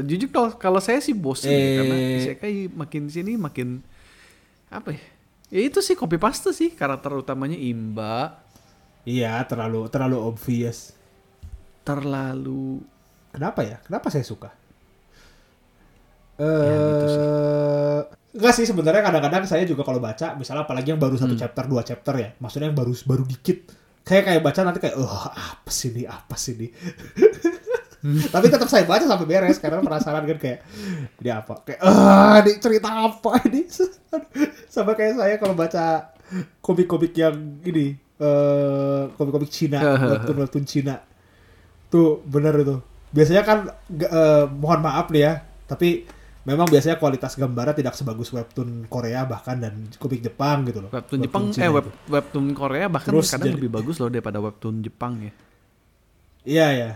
[0.02, 2.16] jujur kalau kalau saya sih bosen ya, karena Eh.
[2.18, 3.80] isekai makin sini makin
[4.68, 5.02] apa ya
[5.48, 8.42] ya itu sih copy paste sih karakter utamanya imba
[9.04, 10.90] iya, terlalu terlalu obvious.
[11.80, 12.82] terlalu
[13.30, 13.78] Kenapa ya?
[13.78, 14.50] Kenapa saya suka?
[16.36, 17.22] Eh, Ya, gitu sih.
[18.34, 21.40] enggak sih sebenarnya kadang-kadang saya juga kalau baca, misalnya apalagi yang baru satu Hmm.
[21.40, 23.70] chapter, dua chapter ya, maksudnya yang baru baru dikit,
[24.02, 26.68] kayak kayak baca nanti kayak, oh apa sih ini, apa sih ini.
[28.34, 30.60] Tapi tetap saya baca sampai beres karena penasaran kan kayak
[31.18, 33.66] ini apa, kayak ah ini cerita apa ini,
[34.74, 36.14] sama kayak saya kalau baca
[36.58, 39.80] komik-komik yang ini, eh komik-komik Cina,
[40.12, 40.98] webtoon webtoon Cina,
[41.86, 42.76] tuh bener itu.
[43.10, 43.58] Biasanya kan
[43.90, 45.32] eh, mohon maaf nih ya,
[45.64, 46.04] tapi
[46.42, 50.90] memang biasanya kualitas gambarnya tidak sebagus webtoon Korea bahkan dan komik Jepang gitu loh.
[50.94, 54.38] webtoon Jepang Cina eh web, webtoon Korea bahkan Terus kadang jadi- lebih bagus loh daripada
[54.38, 55.32] webtoon Jepang ya
[56.46, 56.90] Iya ya.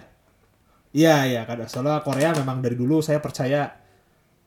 [0.91, 3.71] Iya ya, kadang soalnya Korea memang dari dulu saya percaya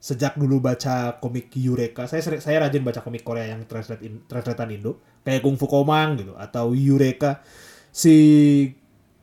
[0.04, 4.76] sejak dulu baca komik Eureka, saya saya rajin baca komik Korea yang translate in, translatean
[4.76, 7.40] Indo, kayak Kung Fu Komang gitu atau Eureka.
[7.88, 8.16] Si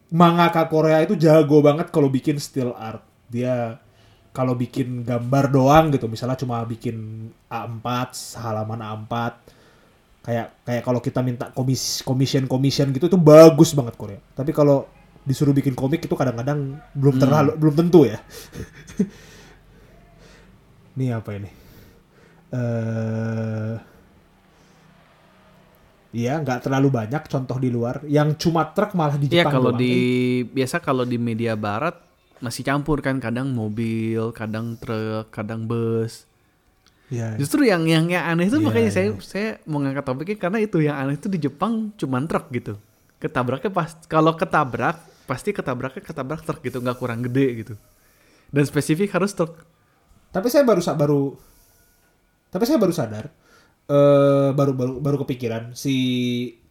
[0.08, 3.04] mangaka Korea itu jago banget kalau bikin still art.
[3.28, 3.76] Dia
[4.32, 7.84] kalau bikin gambar doang gitu, misalnya cuma bikin A4,
[8.40, 9.12] halaman A4,
[10.24, 14.20] kayak kayak kalau kita minta komis commission commission gitu itu bagus banget Korea.
[14.32, 14.88] Tapi kalau
[15.30, 18.18] disuruh bikin komik itu kadang-kadang belum terlalu belum tentu ya.
[20.98, 21.50] ini apa ini?
[22.50, 23.74] Eh
[26.10, 28.02] Iya, nggak terlalu banyak contoh di luar.
[28.02, 29.78] Yang cuma truk malah di Iya Jepang kalau doang.
[29.78, 29.94] di
[30.42, 31.94] biasa kalau di media barat
[32.42, 36.26] masih campur kan kadang mobil, kadang truk, kadang bus.
[37.10, 37.38] Iya.
[37.38, 38.94] Justru yang yang yang aneh itu Iya, makanya iya.
[38.94, 42.74] saya saya mau ngangkat topiknya karena itu yang aneh itu di Jepang cuman truk gitu.
[43.22, 44.98] Ketabraknya pas kalau ketabrak
[45.30, 47.74] pasti ketabraknya ketabrak truk gitu nggak kurang gede gitu.
[48.50, 49.54] Dan spesifik harus truk.
[50.34, 51.20] Tapi saya baru baru
[52.50, 53.30] tapi saya baru sadar
[53.90, 55.94] eh baru baru baru kepikiran si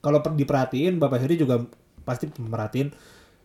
[0.04, 1.64] kalau per- diperhatiin Bapak Heri juga
[2.08, 2.92] pasti merhatiin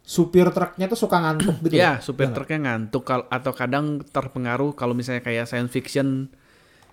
[0.05, 1.75] supir truknya tuh suka ngantuk gitu.
[1.79, 2.37] Ya, supir nggak?
[2.37, 6.29] truknya ngantuk atau kadang terpengaruh kalau misalnya kayak science fiction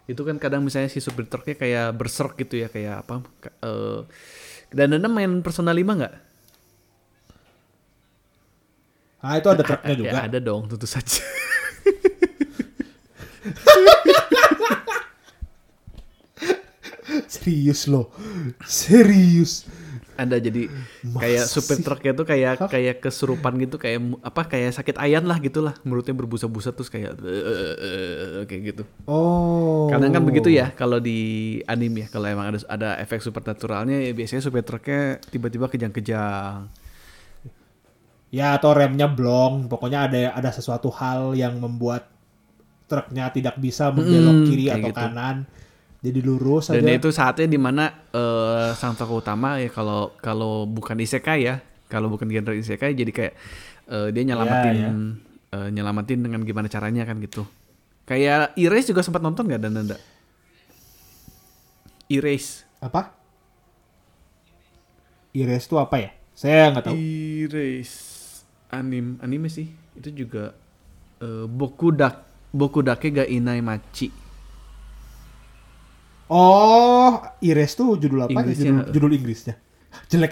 [0.09, 3.15] itu kan kadang misalnya si supir truknya kayak berserk gitu ya kayak apa
[3.61, 4.01] eh
[4.71, 6.13] dan Anda main Persona 5 nggak?
[9.21, 10.09] Ah itu ada truknya juga.
[10.11, 11.21] Ya ada dong tentu saja.
[17.27, 18.07] Serius loh.
[18.63, 19.65] Serius.
[20.13, 20.69] Ada jadi
[21.17, 25.41] kayak Masa supir truknya tuh kayak kayak kesurupan gitu kayak apa kayak sakit ayan lah
[25.41, 28.83] gitulah mulutnya berbusa-busa terus kayak "Eh, kayak gitu.
[29.09, 29.89] Oh.
[29.89, 34.11] Kadang kan begitu ya kalau di anime ya kalau emang ada ada efek supernaturalnya ya
[34.13, 36.69] biasanya supir truknya tiba-tiba kejang-kejang.
[38.31, 39.67] Ya atau remnya blong.
[39.67, 42.07] Pokoknya ada ada sesuatu hal yang membuat
[42.87, 44.99] truknya tidak bisa membelok Hmm, kiri atau gitu.
[44.99, 45.37] kanan.
[46.01, 46.97] Jadi lurus Dan aja.
[46.97, 52.09] itu saatnya di mana eh sang tokoh utama ya kalau kalau bukan isekai ya, kalau
[52.09, 53.33] bukan genre isekai jadi kayak
[53.85, 54.89] eh, dia nyelamatin Ya,
[55.59, 57.45] eh, nyelamatin dengan gimana caranya kan gitu.
[58.07, 59.97] Kayak Erase juga sempat nonton nggak dan Nanda?
[62.09, 62.65] Erase.
[62.81, 63.13] Apa?
[65.31, 66.11] Erase itu apa ya?
[66.33, 66.95] Saya nggak tahu.
[66.97, 68.20] Erase
[68.71, 69.67] anim anime sih.
[69.93, 70.55] Itu juga
[71.19, 74.09] eh, Boku Dak Boku Dake ga Inai Machi.
[76.31, 78.31] Oh, Ires tuh judul apa?
[78.31, 78.71] Inggrisnya.
[78.71, 79.55] Judul, judul Inggrisnya.
[80.11, 80.31] Jelek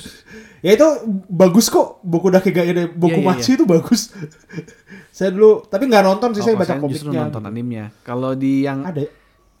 [0.66, 0.88] ya itu
[1.30, 2.02] bagus kok.
[2.02, 4.10] Boku Dake ga Inai Boku Iya, iya, Machi itu bagus.
[5.16, 7.22] saya dulu tapi nggak nonton sih, saya Kalau baca saya justru komiknya.
[7.30, 7.84] nonton animenya.
[8.02, 9.06] Kalau di yang Ada.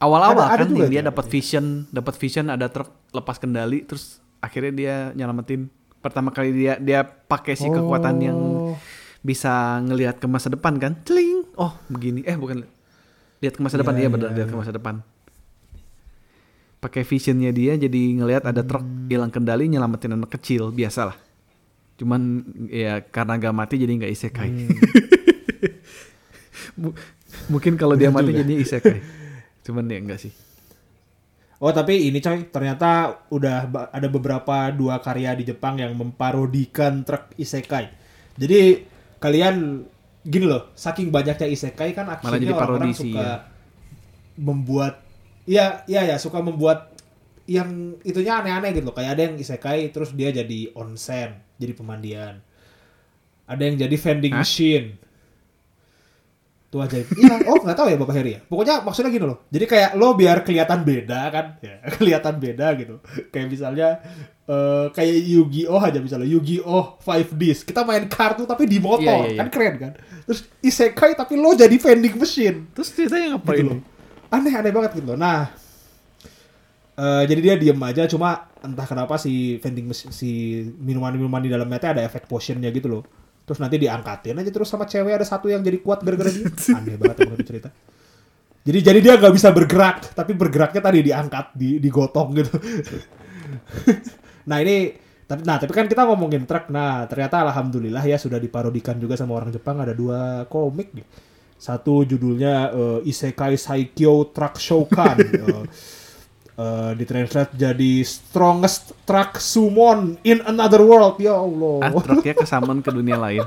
[0.02, 4.18] awal-awal Ada- ada kan juga dia dapat vision, dapat vision ada truk lepas kendali terus
[4.40, 5.70] akhirnya dia nyelamatin
[6.00, 8.74] pertama kali dia dia pakai si kekuatan yang Oh.
[9.20, 10.94] bisa ngelihat ke masa depan kan.
[11.02, 11.42] Celing.
[11.54, 12.22] Oh, begini.
[12.22, 12.62] Eh, bukan
[13.38, 14.94] lihat ke masa depan Iya, dia benar iya, lihat ke masa depan.
[16.78, 19.06] Pakai visionnya dia jadi ngelihat ada truk Hmm.
[19.06, 21.14] hilang kendali nyelamatin anak kecil biasalah.
[21.96, 24.48] Cuman ya karena gak mati jadi nggak isekai.
[24.48, 24.68] Hmm.
[26.80, 26.96] M-
[27.46, 28.98] Mungkin kalau dia mati jadi isekai.
[29.62, 30.32] Cuman ya enggak sih.
[31.60, 37.36] Oh tapi ini coy, ternyata udah ada beberapa dua karya di Jepang yang memparodikan truk
[37.36, 37.92] isekai.
[38.40, 38.80] Jadi
[39.20, 39.84] kalian
[40.24, 43.32] gini loh, saking banyaknya isekai kan akhirnya orang-orang suka ya.
[44.40, 45.04] membuat,
[45.44, 46.96] iya iya ya suka membuat
[47.44, 48.96] yang itunya aneh-aneh gitu loh.
[48.96, 52.40] Kayak ada yang isekai terus dia jadi onsen, jadi pemandian.
[53.44, 54.40] Ada yang jadi vending Hah?
[54.40, 54.96] machine.
[56.70, 57.02] Tuh aja.
[57.02, 58.40] Iya, oh nggak tahu ya Bapak Heri ya.
[58.46, 59.42] Pokoknya maksudnya gini loh.
[59.50, 63.02] Jadi kayak lo biar kelihatan beda kan, ya, kelihatan beda gitu.
[63.34, 63.88] Kayak misalnya
[64.46, 67.66] eh, kayak Yu-Gi-Oh aja misalnya Yu-Gi-Oh 5Ds.
[67.66, 69.38] Kita main kartu tapi di motor, Iya, iya, iya.
[69.42, 69.92] kan keren kan.
[70.30, 72.70] Terus isekai tapi lo jadi vending machine.
[72.70, 73.58] Terus ceritanya ngapain?
[73.58, 73.78] Gitu loh.
[74.30, 75.18] Aneh-aneh banget gitu loh.
[75.18, 75.50] Nah,
[76.94, 81.82] eh, jadi dia diem aja cuma entah kenapa si vending machine si minuman-minuman di dalamnya
[81.82, 83.02] teh ada efek potionnya gitu loh.
[83.50, 86.46] Terus nanti diangkatin aja terus sama cewek ada satu yang jadi kuat gara-gara dia.
[86.78, 87.74] Aneh banget emang itu cerita.
[88.62, 92.54] Jadi jadi dia nggak bisa bergerak, tapi bergeraknya tadi diangkat, di digotong gitu.
[94.50, 94.94] nah ini
[95.26, 96.70] tapi nah tapi kan kita ngomongin truk.
[96.70, 101.02] Nah ternyata alhamdulillah ya sudah diparodikan juga sama orang Jepang ada dua komik nih.
[101.58, 105.18] Satu judulnya eh, Isekai Saikyo Truck Shoukan.
[105.50, 105.64] Eh,
[106.56, 111.20] eh, ditranslate jadi Strongest Truck Summon in Another World.
[111.22, 111.90] Ya Allah.
[111.90, 113.44] Ah, truknya kesamaan ke dunia lain.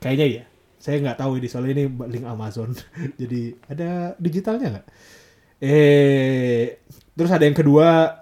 [0.00, 0.44] Kayaknya ya.
[0.84, 2.76] Saya nggak tahu ini soalnya ini link Amazon.
[3.20, 4.86] Jadi ada digitalnya nggak?
[5.64, 6.76] Eh,
[7.16, 8.20] terus ada yang kedua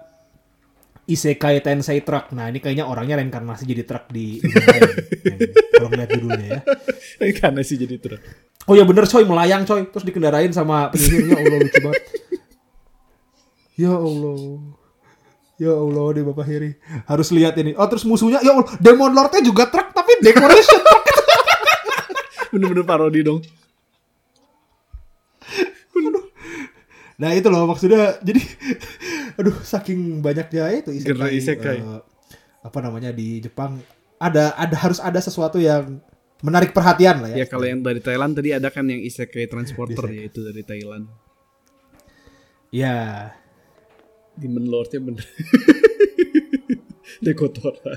[1.03, 2.31] Isekai Tensei Truck.
[2.31, 4.39] Nah ini kayaknya orangnya reinkarnasi jadi truk di
[5.75, 6.59] Kalau ngeliat judulnya ya.
[7.67, 8.23] Sih jadi truk.
[8.71, 9.83] Oh ya bener coy melayang coy.
[9.91, 11.35] Terus dikendarain sama penyihirnya.
[11.35, 12.03] Allah lucu banget.
[13.77, 14.61] Ya Allah.
[15.61, 16.77] Ya Allah deh Bapak Heri.
[17.05, 17.73] Harus lihat ini.
[17.77, 18.67] Oh terus musuhnya ya Allah.
[18.81, 21.03] Demon Lordnya juga truk tapi decoration truk.
[22.53, 23.41] Bener-bener parodi dong.
[27.13, 28.41] Nah itu loh maksudnya jadi
[29.39, 31.79] aduh saking banyaknya itu Genre isekai.
[31.79, 32.01] eh,
[32.65, 33.79] apa namanya di Jepang
[34.17, 36.01] ada ada harus ada sesuatu yang
[36.43, 37.43] menarik perhatian lah ya.
[37.43, 40.19] Ya kalau yang dari Thailand tadi ada kan yang isekai transporter Isekai.
[40.19, 41.05] ya itu dari Thailand.
[42.73, 42.97] Ya.
[44.37, 45.23] Demon Lordnya bener.
[47.25, 47.93] Dekotora.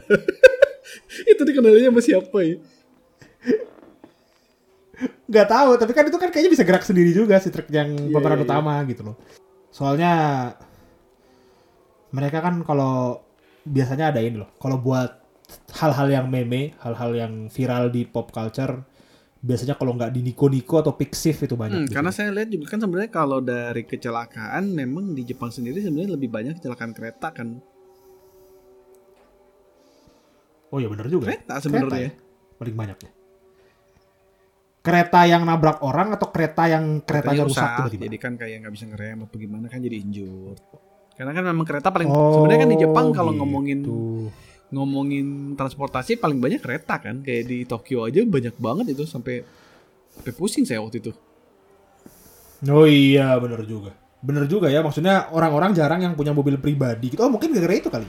[1.33, 2.57] itu dikenalinya sama siapa ya?
[5.29, 8.17] nggak tahu tapi kan itu kan kayaknya bisa gerak sendiri juga si truk yang Iya,
[8.17, 8.49] pemeran iya, iya.
[8.49, 9.17] utama gitu loh.
[9.69, 10.13] Soalnya
[12.17, 13.21] mereka kan kalau
[13.67, 14.49] biasanya ada ini loh.
[14.57, 15.21] Kalau buat
[15.77, 18.89] hal-hal yang meme, hal-hal yang viral di pop culture
[19.37, 20.49] biasanya kalau nggak di Nico
[20.81, 21.77] atau Pixiv itu banyak.
[21.77, 21.95] Hmm, gitu.
[21.95, 26.29] karena saya lihat juga kan sebenarnya kalau dari kecelakaan memang di Jepang sendiri sebenarnya lebih
[26.33, 27.61] banyak kecelakaan kereta kan.
[30.73, 31.31] Oh iya bener juga.
[31.31, 32.11] Kereta sebenarnya.
[32.11, 32.13] ya?
[32.59, 33.11] Paling banyak ya.
[34.83, 38.03] Kereta yang nabrak orang atau kereta yang keretanya Keretanya rusak, tiba-tiba?
[38.07, 40.59] Jadi kan kayak nggak bisa ngerem atau gimana kan jadi injured.
[41.17, 43.41] Karena kan memang kereta paling Oh, sebenarnya kan di Jepang kalau gitu.
[43.43, 43.79] ngomongin
[44.77, 47.25] ngomongin transportasi paling banyak kereta kan.
[47.25, 49.41] Kayak di Tokyo aja banyak banget itu sampai
[50.13, 51.13] sampai pusing saya waktu itu.
[52.67, 53.93] Oh iya bener juga.
[54.21, 57.21] Bener juga ya maksudnya orang-orang jarang yang punya mobil pribadi gitu.
[57.21, 58.09] Oh mungkin gara-gara itu kali.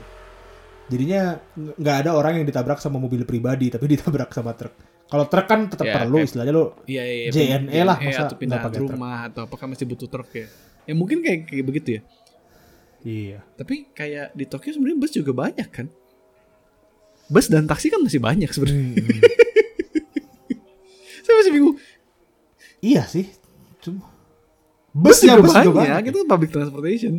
[0.88, 4.72] Jadinya ng- nggak ada orang yang ditabrak sama mobil pribadi tapi ditabrak sama truk.
[5.08, 7.16] Kalau truk kan tetap Ya, perlu kayak- istilahnya lo Iya iya.
[7.26, 7.30] iya.
[7.60, 8.90] JNE lah, masa atau pindah pakai truk?
[8.92, 10.46] rumah atau apakah masih butuh truk ya?
[10.84, 12.02] Ya mungkin kayak kayak begitu ya.
[12.98, 13.38] Iya.
[13.54, 15.86] Tapi kayak di Tokyo sebenarnya bus juga banyak kan.
[17.28, 18.96] Bus dan taksi kan masih banyak sebenarnya.
[18.96, 18.98] Hmm.
[21.24, 21.76] Saya masih bingung.
[22.80, 23.28] iya sih.
[23.78, 24.08] Cuma
[24.90, 26.02] Bus, ya, juga bus banyak, juga banyak.
[26.08, 27.14] itu public transportation.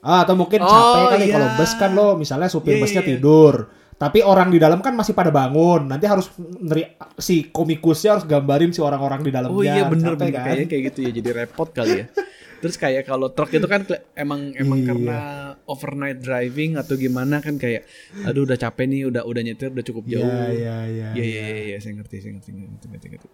[0.00, 1.34] Ah, atau mungkin Oh, capek kali iya.
[1.36, 3.08] kalau bus kan lo misalnya supir Iya, busnya iya.
[3.14, 3.54] tidur.
[3.94, 5.84] Tapi orang di dalam kan masih pada bangun.
[5.84, 6.88] Nanti harus neri,
[7.20, 9.52] si komikusnya harus gambarin si orang-orang di dalamnya.
[9.52, 10.48] Oh iya bener bener kan?
[10.48, 12.04] kayaknya kayak gitu ya jadi repot kali ya.
[12.60, 14.88] Terus kayak kalau truk itu kan emang emang Iya.
[14.92, 15.18] karena
[15.64, 17.88] overnight driving atau gimana kan kayak
[18.22, 20.20] aduh udah capek nih udah udah nyetir udah cukup jauh.
[20.20, 21.06] Iya, iya, iya.
[21.16, 23.28] Iya iya iya iya, saya ngerti saya ngerti ngerti ngerti, ngerti.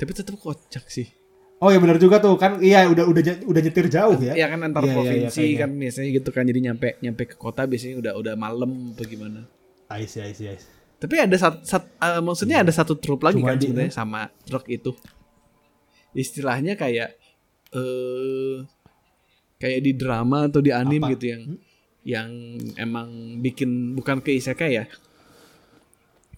[0.00, 1.08] Tapi tetap kocak sih.
[1.60, 4.32] Oh ya benar juga tuh kan iya udah udah udah nyetir jauh ya.
[4.32, 5.60] Iya kan antar Iya, iya, iya, provinsi kayaknya.
[5.60, 9.44] kan biasanya gitu kan jadi nyampe nyampe ke kota biasanya udah udah malam apa gimana.
[9.92, 10.72] I see, I see, I see.
[10.96, 11.60] Tapi ada satu,
[12.24, 14.96] maksudnya ada satu truk lagi Cuma kan sebenarnya sama truk itu.
[16.16, 17.19] Istilahnya kayak
[17.74, 18.56] eh
[19.60, 21.12] kayak di drama atau di anime Apa?
[21.14, 21.42] gitu yang
[22.14, 22.30] yang
[22.80, 23.08] emang
[23.44, 24.84] bikin bukan ke isekai ya.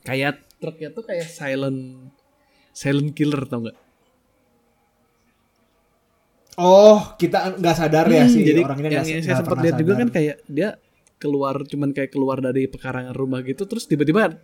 [0.06, 1.80] Kayak truknya tuh kayak silent
[2.80, 3.76] silent killer tau nggak?
[6.60, 9.56] Oh, kita nggak sadar ya Hmm, sih jadi orang ini yang, nggak yang saya sempat
[9.64, 10.76] lihat juga kan kayak dia
[11.16, 14.36] keluar cuman kayak keluar dari pekarangan rumah gitu terus tiba-tiba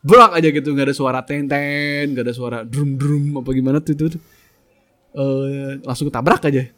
[0.00, 3.78] berak aja gitu nggak ada suara ten ten nggak ada suara drum drum apa gimana
[3.84, 4.22] tuh itu tuh.
[5.10, 6.70] Eh, langsung ketabrak aja.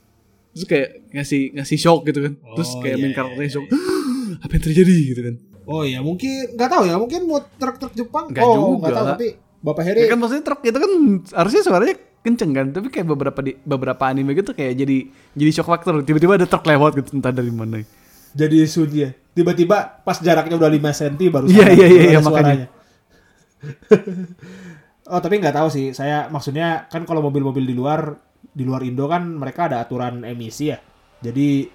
[0.53, 2.33] Terus kayak ngasih ngasih shock gitu kan.
[2.57, 3.66] Terus Oh, kayak iya, main iya, karakternya shock.
[4.45, 5.35] apa yang terjadi gitu kan.
[5.62, 8.33] Oh ya mungkin nggak tahu ya mungkin mau truk-truk Jepang.
[8.33, 8.77] Nggak oh juga.
[8.83, 9.29] nggak tahu tapi
[9.62, 9.99] Bapak Heri.
[10.05, 10.92] Ya kan maksudnya truk itu kan
[11.38, 14.97] harusnya suaranya kenceng kan tapi kayak beberapa di beberapa anime gitu kayak jadi
[15.37, 16.01] jadi shock factor.
[16.03, 17.85] Tiba-tiba ada truk lewat gitu entah dari mana.
[18.33, 19.11] Jadi sunyi ya.
[19.33, 22.68] Tiba-tiba pas jaraknya udah 5 cm baru Iya, iya, iya, iya, suaranya.
[25.09, 25.87] oh tapi nggak tahu sih.
[25.97, 30.71] Saya maksudnya kan kalau mobil-mobil di luar di luar Indo kan mereka ada aturan emisi
[30.71, 30.79] ya.
[31.23, 31.67] Jadi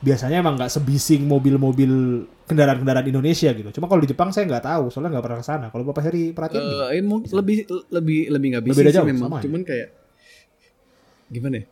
[0.00, 3.70] biasanya emang nggak sebising mobil-mobil kendaraan-kendaraan Indonesia gitu.
[3.78, 5.66] Cuma kalau di Jepang saya nggak tahu, soalnya nggak pernah ke sana.
[5.70, 6.90] Kalau Bapak Heri perhatiin gimana?
[6.90, 7.56] Eh, mungkin lebih
[7.94, 9.30] lebih lebih nggak bisa sih jauh, memang.
[9.30, 9.42] sama ya?
[9.46, 9.88] Cuman kayak
[11.30, 11.64] gimana ya?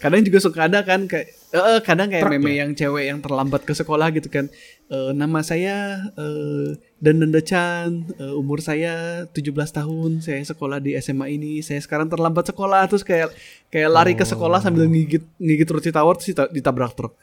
[0.00, 2.64] Kadang juga suka ada kan kayak eh, kadang kayak Truk meme ya?
[2.64, 4.50] yang cewek yang terlambat ke sekolah gitu kan.
[4.90, 11.32] Eh, nama saya eh, dan Chan, eh, umur saya 17 tahun, saya sekolah di SMA
[11.32, 13.32] ini, saya sekarang terlambat sekolah terus kayak
[13.68, 17.16] kayak lari ke sekolah sambil ngigit ngigit ruci tawar terus dita- ditabrak truk.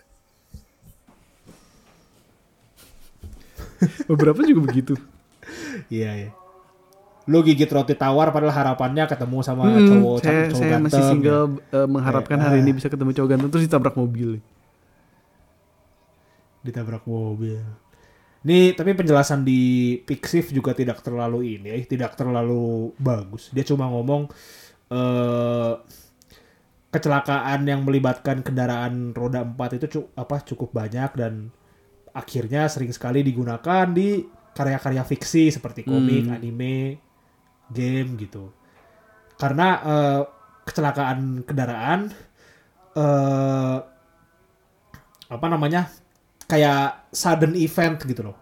[4.09, 4.93] Beberapa juga begitu.
[5.87, 6.29] Iya, iya.
[7.27, 10.83] Lu gigit roti tawar padahal harapannya ketemu sama Hmm, cowok saya, cowok saya ganteng.
[10.87, 11.09] masih ya.
[11.11, 12.63] single eh, mengharapkan Kayak, hari ah.
[12.63, 14.29] ini bisa ketemu cowok ganteng terus ditabrak mobil.
[16.59, 17.63] ditabrak mobil.
[18.45, 23.49] Nih, tapi penjelasan di Pixiv juga tidak terlalu ini, eh, tidak terlalu bagus.
[23.51, 24.29] Dia cuma ngomong
[24.87, 25.73] eh
[26.87, 31.51] kecelakaan yang melibatkan kendaraan roda 4 itu cu- apa cukup banyak dan
[32.15, 34.23] akhirnya sering sekali digunakan di
[34.55, 36.97] karya-karya fiksi seperti komik, anime,
[37.69, 38.49] game gitu.
[39.37, 40.21] Karena eh,
[40.65, 41.99] kecelakaan kendaraan
[42.97, 43.77] eh
[45.27, 45.91] apa namanya?
[46.47, 48.37] Kayak sudden event gitu loh.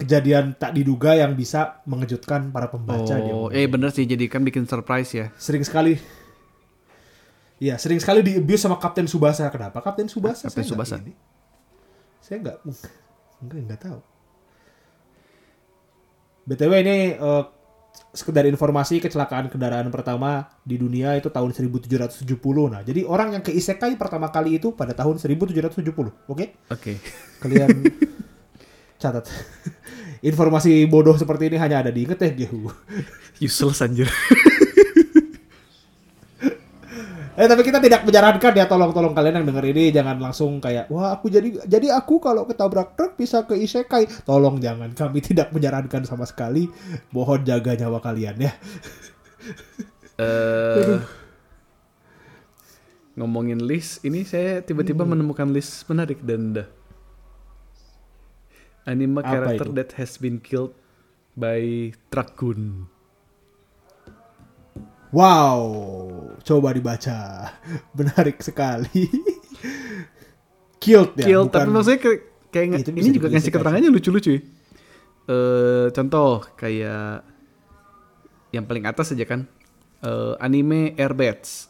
[0.00, 3.36] Kejadian tak diduga yang bisa mengejutkan para pembaca dia.
[3.36, 5.26] Oh, eh bener sih jadi kan bikin surprise ya.
[5.36, 6.00] Sering sekali
[7.60, 9.44] Iya, sering sekali di abuse sama Kapten Subasa.
[9.52, 10.48] Kenapa Kapten Subasa?
[10.48, 10.96] Kapten Saya nggak Tsubasa.
[11.04, 11.12] ini.
[12.24, 12.56] Saya nggak
[13.44, 14.00] enggak enggak tahu.
[16.48, 17.42] BTW ini eh,
[18.10, 22.26] sekedar informasi kecelakaan kendaraan pertama di dunia itu tahun 1770.
[22.66, 25.78] Nah, jadi orang yang ke isekai pertama kali itu pada tahun 1770.
[26.26, 26.58] Oke?
[26.70, 26.98] Oke.
[27.38, 27.70] Kalian
[29.02, 29.30] catat.
[30.20, 32.68] Informasi bodoh seperti ini hanya ada di inget ya, Gehu.
[33.40, 34.10] Useless anjir.
[37.38, 41.14] Eh tapi kita tidak menyarankan ya tolong-tolong kalian yang denger ini jangan langsung kayak wah
[41.14, 44.10] aku jadi jadi aku kalau ketabrak truk bisa ke isekai.
[44.26, 46.66] Tolong jangan kami tidak menyarankan sama sekali.
[47.14, 48.52] Mohon jaga nyawa kalian ya.
[50.20, 51.00] Eh
[53.16, 55.16] ngomongin list, ini saya tiba-tiba Hmm.
[55.16, 56.68] menemukan list menarik dan.
[58.84, 59.76] Anime Apa character itu?
[59.76, 60.76] that has been killed
[61.32, 62.89] by Trakun.
[65.10, 65.58] Wow,
[66.46, 67.50] coba dibaca.
[67.98, 69.10] Menarik sekali.
[70.80, 74.40] Killed ya, Killed, bukan tapi maksudnya kayak, kayak Itu ini juga ngasih keterangannya lucu-lucu ya.
[75.30, 77.22] Eh, contoh kayak
[78.50, 79.46] yang paling atas aja kan
[80.02, 81.68] eh, anime Airbats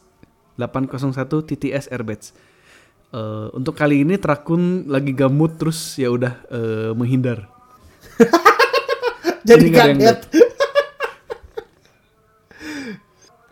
[0.55, 2.33] 801 TTS Airbats.
[3.11, 7.51] Eh, untuk kali ini Trakun lagi gamut terus ya udah eh, menghindar.
[9.49, 10.19] jadi kaget.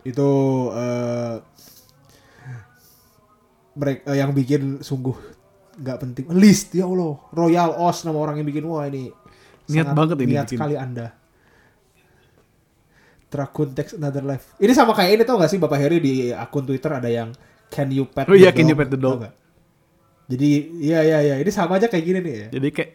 [0.02, 0.30] Itu
[0.72, 1.34] eh
[3.72, 5.14] mereka yang bikin sungguh
[5.80, 6.24] nggak penting.
[6.34, 7.16] List ya Allah.
[7.32, 8.64] Royal Os nama orang yang bikin.
[8.66, 9.08] Wah ini
[9.70, 10.56] Niat sangat banget ini niat bikin.
[10.58, 11.14] sekali anda.
[13.30, 14.58] Trakun Text Another Life.
[14.58, 17.30] Ini sama kayak ini tau gak sih Bapak Heri di akun Twitter ada yang
[17.70, 18.70] Can you pet Oh the iya, can dog?
[18.74, 19.22] you pet the dog?
[20.26, 21.34] jadi iya iya iya.
[21.38, 22.46] Ini sama aja kayak gini nih ya.
[22.58, 22.90] Jadi kayak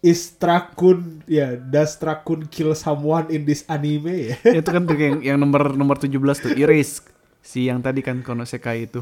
[0.00, 5.36] Is Trakun ya does Trakun kill someone in this anime ya itu kan yang yang
[5.36, 7.04] nomor nomor 17 tuh Erase.
[7.40, 9.00] Si yang tadi kan Konosekai itu.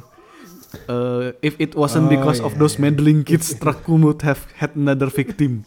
[0.69, 2.83] Eh, if it wasn't Oh, because of iya, those iya.
[2.87, 5.65] meddling kids, Traku would have had another victim.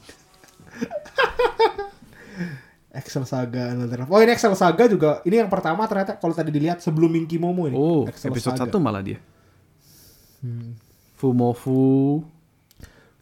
[2.92, 4.04] Excel Saga Another.
[4.12, 7.66] Oh ini Excel Saga juga ini yang pertama ternyata kalau tadi dilihat sebelum Minky Momo
[7.66, 7.76] ini.
[7.76, 8.68] Oh, Excel episode Saga.
[8.68, 9.18] 1 malah dia.
[10.44, 10.76] Hmm.
[11.16, 12.22] Fumofu.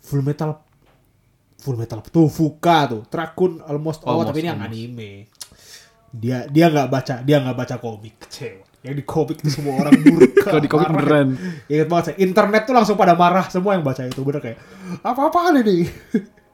[0.03, 0.57] Full Metal
[1.59, 5.11] Full Metal tuh Fuka tuh Trakun Almost All Almost, tapi ini yang anime.
[6.09, 8.65] Dia dia nggak baca dia nggak baca komik kecewa.
[8.79, 10.39] Yang di komik itu semua orang murka.
[10.47, 11.35] Kalau di komik beneran.
[11.67, 14.57] Ingat banget saya, internet tuh langsung pada marah semua yang baca itu bener kayak
[15.03, 15.83] apa-apaan ini.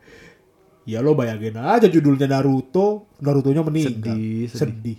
[0.92, 4.18] ya lo bayangin aja judulnya Naruto, Narutonya meninggal.
[4.18, 4.58] Sedih, sedih.
[4.58, 4.98] sedih.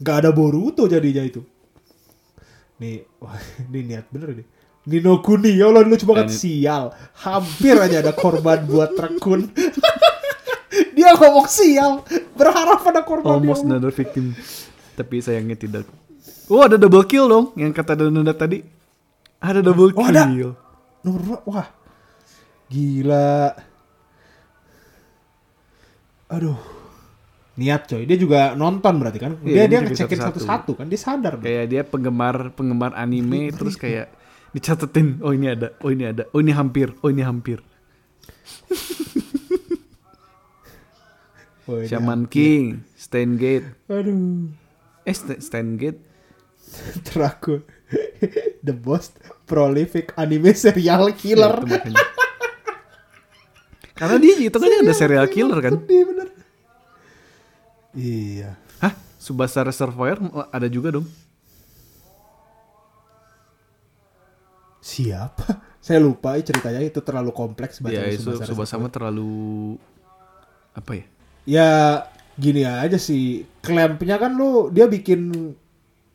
[0.00, 1.44] Gak ada Boruto jadinya itu.
[2.80, 3.36] Nih, wah,
[3.70, 4.46] ini niat bener nih.
[4.90, 6.84] Nino Kuni, ya Allah lucu banget Dan- sial.
[7.16, 9.46] Hampir aja ada korban buat Trekun.
[10.96, 12.02] Dia ngomong sial,
[12.34, 13.38] berharap ada korban.
[13.38, 14.34] Almost another victim.
[14.92, 15.86] Tapi sayangnya tidak.
[16.46, 18.58] Oh, ada double kill dong yang kata Danda tadi.
[19.38, 20.26] Ada double Oh, ada.
[20.26, 20.52] kill.
[21.00, 21.42] Nomor berapa?
[21.46, 21.68] Wah.
[22.66, 23.54] Gila.
[26.28, 26.58] Aduh.
[27.54, 28.02] Niat coy.
[28.04, 29.32] Dia juga nonton berarti kan?
[29.40, 30.72] Iya, dia dia dia ngecekin satu-satu.
[30.74, 30.86] kan.
[30.86, 31.34] Dia sadar.
[31.36, 34.10] Kayak dia penggemar penggemar anime terus kayak
[34.54, 37.58] dicatetin, oh ini ada, oh ini ada, oh ini hampir, oh ini hampir.
[41.70, 43.66] Oh, ini Shaman King, Stain Gate.
[43.86, 44.50] Aduh.
[45.06, 46.02] Eh, St- Stain Gate.
[47.06, 47.62] Teraku.
[48.62, 51.62] The most prolific anime serial killer.
[51.66, 52.02] Ya, itu.
[53.94, 55.72] Karena dia itu kan ada serial killer kan.
[55.78, 56.28] Sedih bener.
[57.94, 58.50] Iya.
[58.82, 58.94] Hah?
[59.20, 60.16] Subasa Reservoir
[60.50, 61.06] ada juga dong.
[64.90, 65.46] Siapa?
[65.86, 69.78] Saya lupa eh, ceritanya itu terlalu kompleks baca Ya, Subasa mah terlalu
[70.70, 71.04] apa ya?
[71.46, 71.68] ya
[72.36, 75.52] gini aja sih klampnya kan lu dia bikin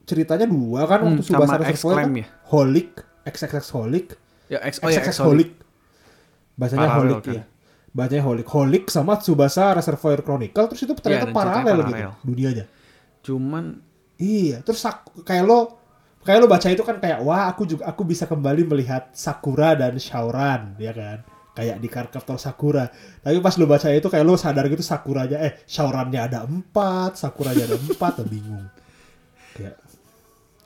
[0.04, 2.26] ceritanya dua kan Hmm, waktu Subasa Reservoir kan ya?
[2.46, 2.90] Holic
[3.26, 4.08] XXX Holic
[4.46, 5.52] Ya, X, oh ya, XXX X Holic
[6.54, 7.34] bacanya Paralel Holic kan?
[7.34, 7.44] ya
[7.90, 12.12] bacanya Holic Holic sama Tsubasa Reservoir Chronicle terus itu ternyata dan paralel ceritanya gitu paralel.
[12.22, 12.66] dunianya
[13.26, 13.64] Cuman
[14.16, 14.86] iya terus
[15.22, 15.82] kayak lo
[16.26, 19.94] kayak lo baca itu kan kayak wah aku juga aku bisa kembali melihat Sakura dan
[19.96, 21.22] Shauran ya kan
[21.54, 22.90] kayak di karakter Sakura
[23.22, 27.64] tapi pas lo baca itu kayak lo sadar gitu Sakuranya eh Shaurannya ada empat Sakuranya
[27.64, 28.66] ada empat bingung
[29.54, 29.78] kayak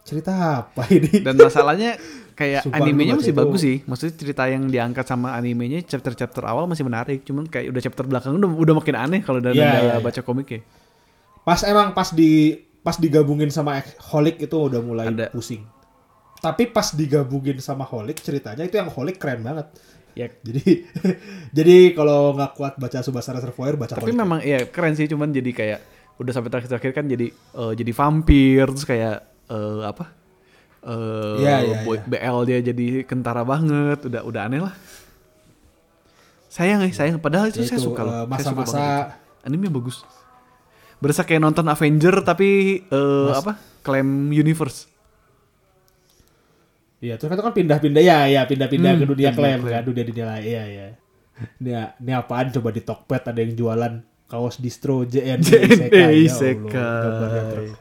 [0.02, 0.34] cerita
[0.66, 1.94] apa ini dan masalahnya
[2.34, 3.78] kayak Sumpah, animenya masih itu- bagus sih.
[3.84, 7.28] Maksudnya cerita yang diangkat sama animenya chapter-chapter awal masih menarik.
[7.28, 9.96] Cuman kayak udah chapter belakang udah udah makin aneh kalau dari Iya, iya, iya.
[10.00, 10.64] baca komiknya.
[11.44, 15.28] pas emang pas di pas digabungin sama Holic itu udah mulai Ada.
[15.30, 15.64] pusing
[16.38, 19.68] tapi pas digabungin sama Holic ceritanya itu yang Holic keren banget
[20.12, 20.84] Ya, jadi
[21.58, 24.18] jadi kalau nggak kuat baca Subasa Reservoir baca tapi Holic.
[24.18, 25.80] memang ya keren sih cuman jadi kayak
[26.18, 30.12] udah sampai terakhir-terakhir kan jadi eh, jadi vampir terus kayak eh, apa?
[30.82, 32.08] Eh Iya, iya, boy- iya.
[32.10, 34.76] BL dia jadi kentara banget, udah udah aneh lah.
[36.50, 38.12] Sayang ya, sayang padahal itu Ya saya itu, suka loh.
[38.12, 39.46] Saya suka masa-masa- banget itu.
[39.46, 39.98] Anime bagus.
[41.00, 42.50] Berasa kayak nonton Avenger tapi
[42.84, 43.56] eh, apa?
[43.80, 44.86] Claim universe.
[47.00, 49.72] Iya, terus kan pindah-pindah ya, ya pindah-pindah Hmm, ke dunia klaim klaim.
[49.72, 50.44] kan, dunia dunia lain.
[50.44, 50.86] Iya, iya.
[51.56, 51.72] Ini,
[52.04, 53.94] ini apaan coba di Tokped ada yang jualan
[54.28, 55.96] kaos distro JNE Isekai.
[55.96, 57.72] Ya Isekai.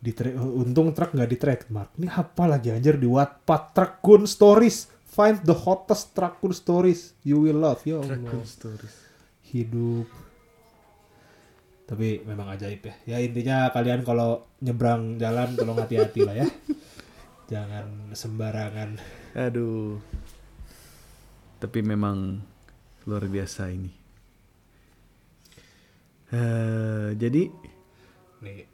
[0.00, 1.90] Di tra- untung truk nggak di trademark.
[1.98, 4.86] Ini apa lagi anjir di Wattpad Trakun Stories.
[5.10, 7.82] Find the hottest Trakun Stories you will love.
[7.82, 8.16] Ya Allah.
[9.44, 10.06] Hidup.
[11.90, 12.94] Tapi memang ajaib ya.
[13.02, 16.46] Ya intinya kalian kalau nyebrang jalan tolong hati-hati lah ya.
[17.50, 18.94] Jangan sembarangan.
[19.34, 19.98] Aduh.
[21.58, 22.38] Tapi memang
[23.10, 23.90] luar biasa ini.
[26.30, 27.50] Eh, jadi
[28.40, 28.70] Nih.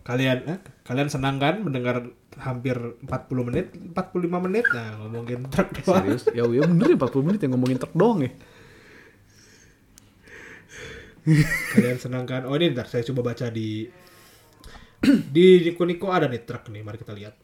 [0.00, 6.04] Kalian eh, kalian senang kan mendengar hampir 40 menit, 45 menit nah ngomongin truk doang.
[6.04, 6.24] serius?
[6.30, 8.30] ya, ya bener ya 40 menit yang ngomongin truk doang ya.
[11.72, 12.42] Kalian senang kan?
[12.46, 13.86] Oh ini ntar saya coba baca di
[15.34, 17.34] di Niko Niko ada nih truk nih, mari kita lihat.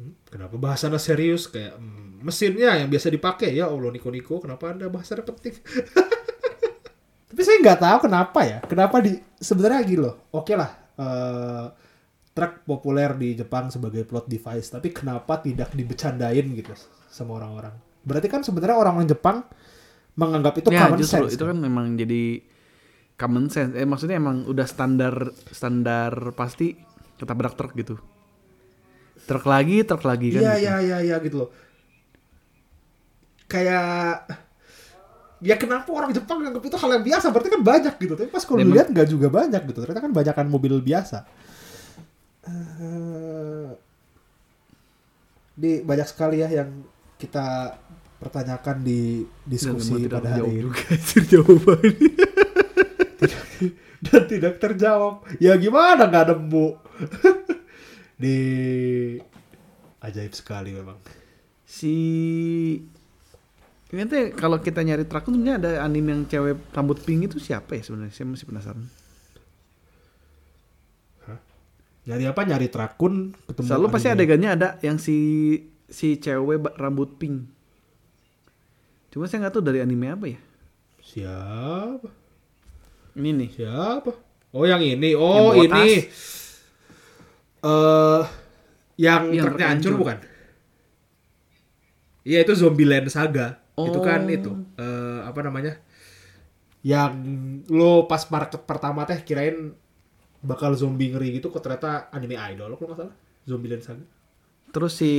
[0.00, 4.72] Hmm, Kenapa bahasanya serius kayak hmm, mesinnya yang biasa dipakai ya Allah Niko Niko kenapa
[4.72, 5.60] anda bahasa repetitif?
[7.30, 8.58] Tapi saya nggak tahu kenapa ya.
[8.66, 10.14] Kenapa di sebenarnya gini loh.
[10.34, 10.70] Oke lah.
[11.00, 11.66] eh,
[12.40, 16.72] truk populer di Jepang sebagai plot device, tapi kenapa tidak dibecandain gitu
[17.12, 17.76] sama orang-orang?
[18.00, 19.44] Berarti kan sebenarnya orang-orang Jepang
[20.16, 21.36] menganggap itu ya common justru sense.
[21.36, 22.40] itu kan memang jadi
[23.20, 23.76] common sense.
[23.76, 26.80] Eh maksudnya emang udah standar standar pasti
[27.20, 28.00] ketabrak truk gitu.
[29.28, 30.40] Truk lagi, truk lagi kan.
[30.40, 30.64] Iya gitu.
[30.64, 31.50] iya iya iya gitu loh.
[33.44, 34.24] Kayak
[35.44, 38.44] ya kenapa orang Jepang nganggap itu hal yang biasa berarti kan banyak gitu tapi pas
[38.44, 41.24] kalau Memang- lihat nggak juga banyak gitu ternyata kan banyakan mobil biasa
[42.40, 43.68] Eh,
[45.60, 46.84] di banyak sekali ya yang
[47.20, 47.76] kita
[48.16, 50.60] pertanyakan di diskusi Dan memang tidak pada hari ini.
[50.64, 50.82] juga
[54.08, 55.28] dan tidak terjawab.
[55.36, 56.66] Ya gimana nggak nemu?
[58.22, 58.36] Di
[60.00, 60.96] ajaib sekali memang.
[61.68, 61.94] Si
[63.90, 67.74] ini tuh kalau kita nyari trakun sebenarnya ada anime yang cewek rambut pink itu siapa
[67.74, 68.14] ya sebenarnya?
[68.14, 68.86] Saya masih penasaran.
[72.00, 75.16] Nyari apa nyari trakun ketemu Selalu pasti adegannya ada yang si
[75.86, 77.44] si cewek rambut pink.
[79.10, 80.40] Cuma saya nggak tahu dari anime apa ya.
[81.00, 82.08] siapa
[83.10, 83.50] Ini nih.
[83.52, 84.10] Siapa?
[84.50, 85.12] Oh yang ini.
[85.12, 85.90] Oh Yang ini.
[87.60, 88.22] Eh
[88.96, 90.16] yang Yang truknya hancur bukan?
[92.22, 93.58] Iya itu Zombieland Saga.
[93.74, 94.04] Itu Oh.
[94.04, 94.52] kan itu.
[94.76, 95.80] eh apa namanya?
[96.80, 97.12] Yang
[97.66, 99.74] lo pas market pertama teh kirain
[100.40, 103.16] bakal zombie ngeri gitu kok ternyata anime idol kalau nggak salah.
[103.44, 104.04] Zombieland Saga.
[104.70, 105.12] Terus si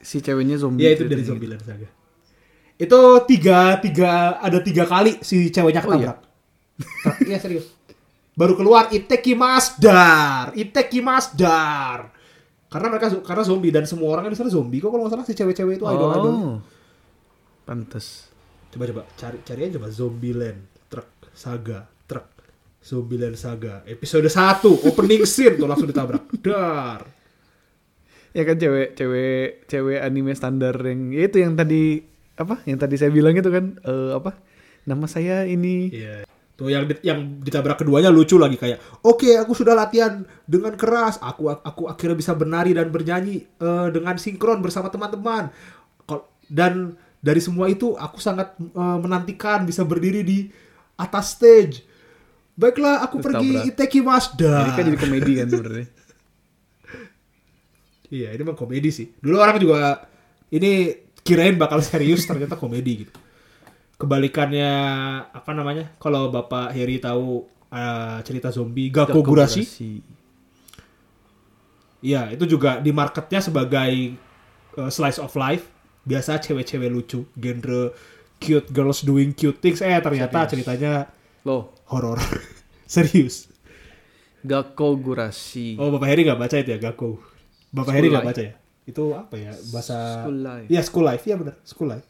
[0.00, 0.84] si ceweknya zombie.
[0.84, 1.30] Iya itu ceritanya dari gitu.
[1.34, 1.88] Zombieland Saga.
[2.78, 6.18] Itu tiga tiga ada tiga kali si ceweknya Oh, ketabrak.
[7.26, 7.74] Iya serius.
[8.38, 12.14] Baru keluar Iteki Masdar, Iteki Masdar.
[12.70, 15.34] Karena mereka karena zombie dan semua orang di sana zombie kok kalau nggak salah si
[15.34, 16.30] cewek-cewek itu idol idol.
[16.30, 16.56] Oh.
[17.66, 18.30] Pantes.
[18.70, 20.60] Coba coba cari cari aja coba Zombieland
[20.92, 21.88] Truck Saga
[22.78, 26.24] Zombieland Saga episode 1 opening scene tuh langsung ditabrak.
[26.40, 27.00] Dar.
[28.32, 32.04] Ya kan cewek cewek cewek anime standar yang ya itu yang tadi
[32.38, 32.62] apa?
[32.64, 34.38] Yang tadi saya bilang itu kan eh, apa?
[34.86, 35.90] Nama saya ini.
[35.90, 36.22] Iya.
[36.58, 41.18] Tuh yang di- yang ditabrak keduanya lucu lagi kayak, "Oke, aku sudah latihan dengan keras.
[41.22, 45.50] Aku aku akhirnya bisa menari dan bernyanyi eh, dengan sinkron bersama teman-teman."
[46.48, 50.38] Dan dari semua itu aku sangat eh, menantikan bisa berdiri di
[50.96, 51.84] atas stage.
[52.58, 53.70] Baiklah, aku Terus pergi tabrak.
[53.70, 54.54] Iteki Mazda.
[54.58, 55.88] Jadi kan jadi komedi kan sebenarnya.
[58.08, 59.12] Iya, ini memang komedi sih.
[59.20, 60.08] Dulu orang juga
[60.48, 63.12] ini kirain bakal serius ternyata komedi gitu.
[64.00, 64.70] Kebalikannya
[65.28, 65.92] apa namanya?
[66.00, 70.00] Kalau Bapak Heri tahu eh, cerita zombie Gakogurashi,
[72.00, 74.16] iya itu juga di marketnya sebagai
[74.80, 75.68] eh, slice of life.
[76.08, 77.92] Biasa cewek-cewek lucu, genre
[78.40, 79.84] cute girls doing cute things.
[79.84, 80.64] Eh ternyata Serius.
[80.64, 81.12] ceritanya
[81.44, 82.18] Loh, horor.
[82.88, 83.48] serius.
[84.44, 85.76] Gakogurashi.
[85.76, 87.18] Oh Bapak Heri nggak baca itu ya Gakko?
[87.68, 88.52] Bapak School Heri nggak baca ya?
[88.86, 89.96] Itu apa ya bahasa?
[90.22, 90.66] School Life.
[90.68, 92.06] Iya School Life, iya benar School Life.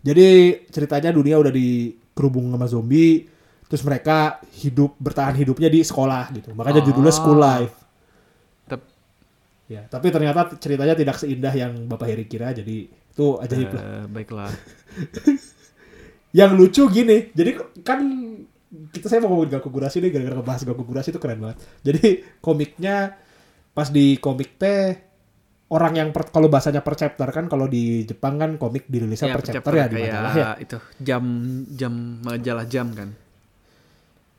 [0.00, 0.26] Jadi
[0.66, 3.26] ceritanya dunia udah dikerubung sama zombie,
[3.66, 6.54] terus mereka hidup bertahan hidupnya di sekolah gitu.
[6.54, 7.60] Makanya judulnya School Ah.
[7.60, 7.74] Life.
[8.66, 8.94] Tep-
[9.66, 12.54] Ya, tapi ternyata ceritanya tidak seindah yang Bapak Heri kira.
[12.54, 13.82] Jadi itu ajaib lah.
[13.82, 14.50] eh, baiklah.
[16.36, 18.04] Yang lucu gini, jadi kan
[18.92, 21.58] kita saya mau ngomongin Gakugurashi nih gara-gara ngebahas Gakugurashi itu keren banget.
[21.80, 23.16] Jadi komiknya
[23.72, 25.00] pas di komik teh
[25.72, 29.42] orang yang per- kalau bahasanya per chapter kan kalau di Jepang kan komik dirilisnya per
[29.42, 30.50] chapter ya di majalah ya.
[30.62, 31.24] itu jam
[31.72, 33.10] jam majalah jam kan.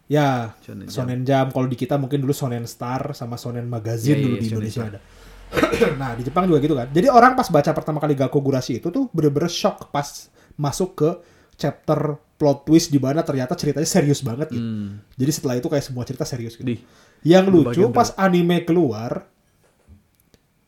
[0.07, 0.87] Ya, Shonen.
[0.87, 1.51] Shonen Jump.
[1.51, 4.81] Kalau di kita mungkin dulu Shonen Star sama Shonen Iya, Magazine dulu iya, di Indonesia
[4.87, 4.91] Star.
[4.95, 4.99] ada.
[5.99, 6.87] nah, di Jepang juga gitu kan.
[6.95, 11.09] Jadi orang pas baca pertama kali Gakugurashi itu tuh bener-bener shock pas masuk ke
[11.57, 14.61] chapter plot twist di mana ternyata ceritanya serius banget gitu.
[14.61, 15.01] Hmm.
[15.17, 16.69] Jadi setelah itu kayak semua cerita serius gitu.
[16.69, 16.77] Di
[17.25, 19.25] Yang lucu pas anime keluar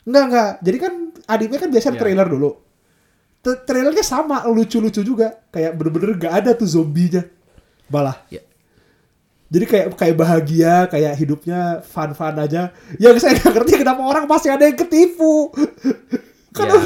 [0.10, 0.52] Enggak enggak.
[0.66, 0.94] Jadi kan
[1.30, 2.02] anime kan biasanya Ya.
[2.02, 2.50] trailer dulu.
[3.40, 5.46] T- trailernya sama lucu-lucu juga.
[5.54, 7.22] Kayak bener-bener gak ada tuh zombinya.
[7.94, 8.18] Malah.
[8.34, 8.42] Ya.
[9.50, 12.74] Jadi kayak kayak bahagia, kayak hidupnya fun-fun aja.
[12.98, 15.54] Yang saya gak ngerti kenapa orang masih ada yang ketipu.
[16.58, 16.82] kan ya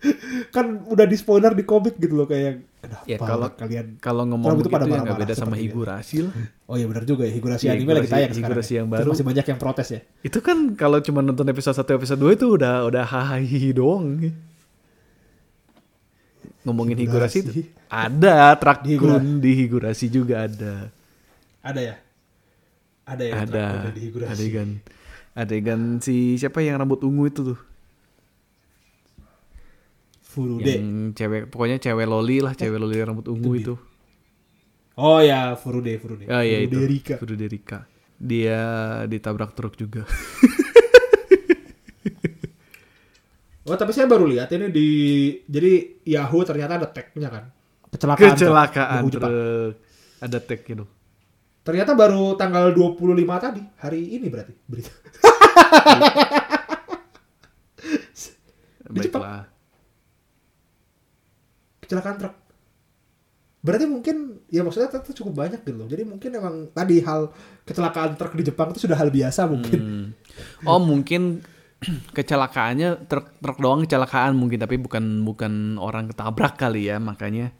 [0.54, 4.48] kan udah di spoiler di komik gitu loh kayak kenapa Ya, kalau- kalian kalau ngomong
[4.50, 5.54] itu begitu pada ya nggak marah-marah beda sama.
[5.54, 6.32] Higurashi lah.
[6.64, 8.42] Oh iya benar juga ya Higurashi Iya, anime lagi Higurashi- tayang sekarang.
[8.50, 8.78] Higurashi ya.
[8.78, 9.10] yang Terus baru.
[9.12, 10.00] Masih banyak yang protes ya.
[10.20, 13.38] Itu kan kalau cuma nonton episode 1 episode 2 itu udah udah hahaha
[13.70, 14.06] doang.
[16.60, 17.88] Ngomongin Higurashi itu Higurashi.
[17.88, 20.74] ada Di Higura- Trakun di Higurashi juga ada.
[21.60, 21.94] Ada ya?
[23.04, 23.32] Ada ya?
[23.34, 24.32] ada Trakun di Higurashi.
[24.34, 24.68] adegan
[25.32, 27.58] adegan si siapa yang rambut ungu itu tuh.
[30.30, 30.62] Furude.
[30.62, 33.74] Yang cewek pokoknya cewek loli lah, cewek loli rambut ungu itu.
[34.94, 36.30] Oh ya, Furude, Furude.
[36.30, 36.78] Ah iya itu.
[36.78, 37.14] Furude Rika.
[37.18, 37.78] Furude Rika.
[38.20, 38.60] Dia
[39.10, 40.06] ditabrak truk juga.
[43.70, 44.88] Oh, tapi saya baru lihat ini di
[45.46, 47.54] jadi Yahoo ternyata ada tag-nya kan.
[47.94, 48.34] Kecelakaan.
[48.34, 49.30] Kecelakaan Jepang.
[49.30, 49.78] truk.
[50.26, 50.90] Ada tag gitu.
[51.62, 54.90] Ternyata baru tanggal 25 tadi, hari ini berarti berita.
[58.90, 59.46] Baiklah.
[61.90, 62.36] Kecelakaan truk.
[63.60, 65.84] berarti mungkin ya maksudnya ternyata cukup banyak gitu loh.
[65.90, 67.28] Jadi mungkin emang tadi hal
[67.66, 69.80] kecelakaan truk di Jepang itu sudah hal biasa mungkin.
[69.82, 70.06] Hmm.
[70.64, 71.42] Oh mungkin
[72.16, 77.52] kecelakaannya truk truk doang kecelakaan mungkin tapi bukan bukan orang ketabrak kali ya makanya.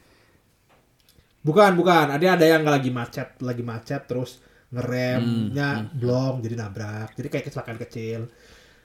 [1.40, 2.12] Bukan, bukan.
[2.12, 7.16] Ada ada yang lagi macet, lagi macet terus ngeremnya blong jadi nabrak.
[7.16, 8.20] Jadi kayak kecelakaan kecil.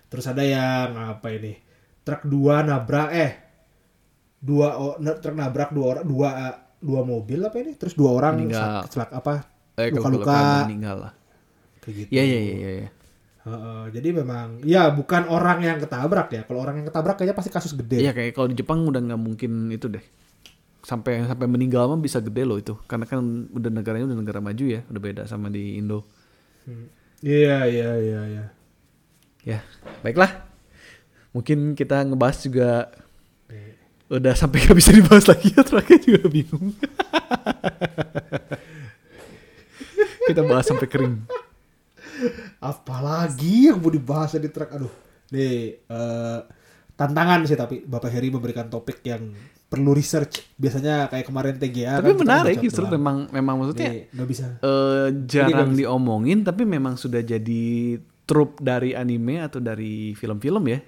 [0.10, 1.54] Terus ada yang apa ini?
[2.04, 3.45] Truk dua nabrak eh
[4.46, 6.30] dua o- na- truk nabrak dua orang dua
[6.78, 7.74] dua mobil apa ini?
[7.74, 8.86] Terus dua orang Meninggal.
[8.86, 9.34] kecelak apa?
[9.76, 11.14] Eh luka-luka meninggal lah.
[11.82, 12.10] kayak gitu.
[12.14, 12.90] Iya iya iya iya.
[13.46, 16.42] Heeh, jadi memang ya bukan orang yang ketabrak ya.
[16.50, 18.02] Kalau orang yang ketabrak kayaknya pasti kasus gede.
[18.02, 20.02] Iya kayak kalau di Jepang udah nggak mungkin itu deh.
[20.82, 22.74] Sampai sampai meninggal mah bisa gede loh itu.
[22.86, 23.22] Karena kan
[23.54, 26.06] udah negaranya udah negara maju ya, udah beda sama di Indo.
[26.66, 26.90] Hmm.
[27.22, 28.46] Iya, iya, iya, iya.
[29.46, 29.60] Ya,
[30.02, 30.46] baiklah.
[31.34, 32.90] Mungkin kita ngebahas juga
[34.06, 36.78] udah sampai nggak bisa dibahas lagi ya terakhir juga bingung.
[40.26, 41.16] kita bahas sampai kering.
[42.58, 44.94] Apalagi yang mau dibahas di track aduh.
[45.34, 46.40] Nih eh,
[46.96, 49.34] tantangan sih tapi Bapak Heri memberikan topik yang
[49.66, 50.54] perlu research.
[50.56, 52.96] Biasanya kayak kemarin TGA Tapi kan menarik justru doang.
[52.98, 54.46] memang memang maksudnya nggak bisa.
[54.62, 55.80] eh, jarang bisa.
[55.86, 60.80] diomongin tapi memang sudah jadi trup dari anime atau dari film-film ya.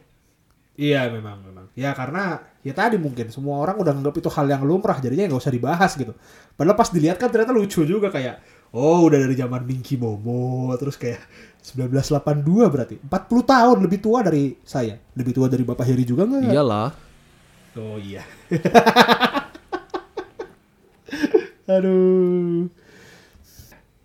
[0.78, 1.66] Iya memang memang.
[1.74, 2.38] Ya karena
[2.68, 5.96] ya tadi mungkin semua orang udah nganggap itu hal yang lumrah jadinya nggak usah dibahas
[5.96, 6.12] gitu.
[6.54, 8.44] Padahal pas dilihat kan ternyata lucu juga kayak
[8.76, 11.24] oh udah dari zaman Minky Momo terus kayak
[11.64, 13.08] 1982 berarti 40
[13.44, 15.00] tahun lebih tua dari saya.
[15.16, 16.52] Lebih tua dari Bapak Heri juga nggak?
[16.52, 16.90] Iyalah.
[17.78, 18.28] Oh iya.
[21.68, 22.68] Aduh.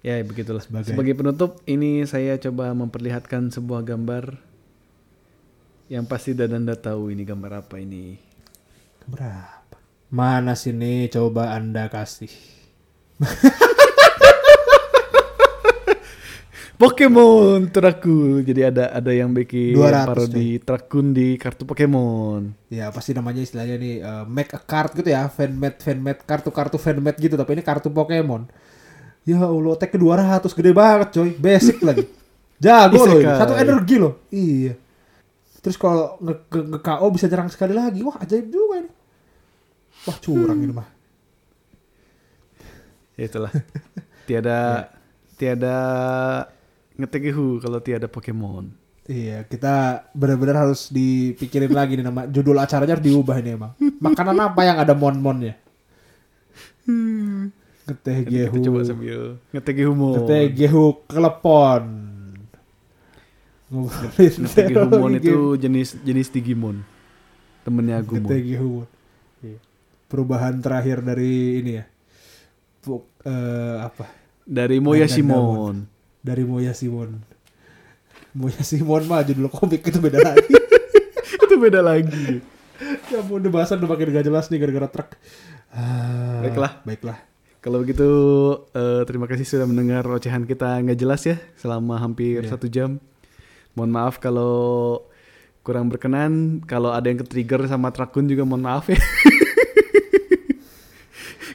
[0.02, 0.58] Ya begitulah.
[0.60, 4.34] Sebagai- Sebagai penutup ini saya coba memperlihatkan sebuah gambar
[5.86, 8.18] yang pasti Dananda tahu ini gambar apa ini.
[9.08, 9.76] Berapa?
[10.12, 12.30] Mana sini coba Anda kasih.
[16.82, 18.42] Pokemon Trakun.
[18.42, 22.50] Jadi ada ada yang bikin 200 parodi Trakun di kartu Pokemon.
[22.74, 26.18] Ya pasti namanya istilahnya nih eh, make a card gitu ya, fan made fan made
[26.26, 28.50] kartu-kartu fan made gitu tapi ini kartu Pokemon.
[29.22, 32.02] Ya Allah, tag ke 200 gede banget coy, basic lagi.
[32.58, 33.38] Jago loh ini, Isekai.
[33.38, 34.12] satu energi loh.
[34.34, 34.74] Iya.
[35.62, 38.02] Terus kalau nge, nge, nge bisa nyerang sekali lagi.
[38.02, 38.90] Wah, ajaib juga ini.
[40.02, 40.88] Wah, curang ini mah.
[43.14, 43.52] Ya itulah.
[44.26, 44.88] tiada
[45.38, 45.76] tiada
[46.98, 48.72] ngetegehu kalau tiada Pokemon.
[49.02, 53.74] Iya, kita benar-benar harus dipikirin lagi nih nama judul acaranya harus diubah ini emang.
[53.98, 55.58] Makanan apa yang ada mon-monnya?
[57.82, 58.64] Geteh Nanti kita gehu.
[58.70, 60.14] coba sambil ngetegehumon.
[60.22, 61.82] Geteh gehu kelepon.
[63.72, 66.86] Ngetegehumon teknologi itu jenis jenis Digimon.
[67.66, 68.22] Temennya Agumon.
[68.22, 68.86] Geteh gehu.
[70.12, 71.84] Perubahan terakhir dari ini ya.
[72.78, 74.04] Puk- eh, apa?
[74.44, 75.88] Dari Moya Simon.
[76.20, 77.16] Dari Moya Simon.
[78.32, 80.52] Moya Simon mah judul komik itu beda lagi.
[81.48, 82.44] itu beda lagi.
[83.08, 85.10] ya ampun, udah bahasan udah makin gak jelas nih gara-gara truk.
[85.70, 86.72] Ah, Baiklah.
[86.84, 87.18] Baiklah.
[87.62, 88.08] Kalau begitu
[88.74, 92.50] eh, terima kasih sudah mendengar ocehan kita nggak jelas ya selama hampir Iya.
[92.50, 92.98] satu jam.
[93.72, 95.06] Mohon maaf kalau
[95.62, 96.60] kurang berkenan.
[96.66, 98.98] Kalau ada yang ke-trigger sama Trakun juga mohon maaf ya.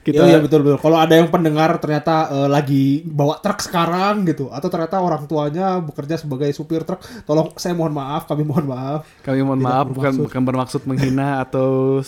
[0.08, 0.80] kita Iya, iya, betul betul.
[0.80, 5.78] Kalau ada yang pendengar ternyata eh, lagi bawa truk sekarang gitu, atau ternyata orang tuanya
[5.78, 9.04] bekerja sebagai supir truk, tolong saya mohon maaf, kami mohon maaf.
[9.20, 10.24] kami mohon Tidak maaf bukan bermaksud.
[10.24, 12.00] bukan bermaksud menghina atau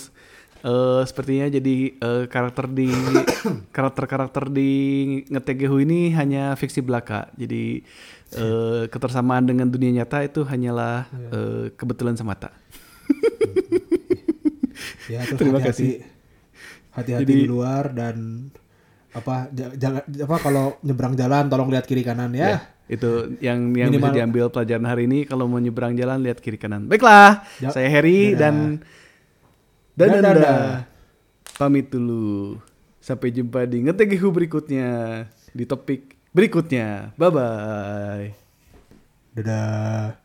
[0.61, 2.87] eh, sepertinya jadi eh, karakter di
[3.75, 4.71] karakter-karakter di
[5.27, 7.27] Ngetegehu ini hanya fiksi belaka.
[7.35, 7.83] Jadi
[8.31, 11.27] eh, ketersamaan dengan dunia nyata itu hanyalah Iya.
[11.29, 12.55] eh, kebetulan semata.
[15.09, 16.05] Ya, terus Terima hati-hati.
[16.99, 18.15] Hati-hati Jadi- di luar dan
[19.09, 22.45] apa ja- jangan apa kalau nyebrang jalan tolong lihat kiri kanan ya.
[22.45, 26.37] Ya, itu yang yang bisa Minimal- diambil pelajaran hari ini kalau mau nyebrang jalan lihat
[26.37, 26.85] kiri kanan.
[26.85, 28.83] Baiklah, Ya, saya Harry dan
[29.95, 30.21] Dadah.
[30.21, 30.53] Dananda.
[31.55, 32.55] Pamit dulu.
[32.99, 34.87] Sampai jumpa di ngetegehu berikutnya
[35.49, 37.11] di topik berikutnya.
[37.15, 38.27] Bye bye.
[39.33, 40.19] Dadah.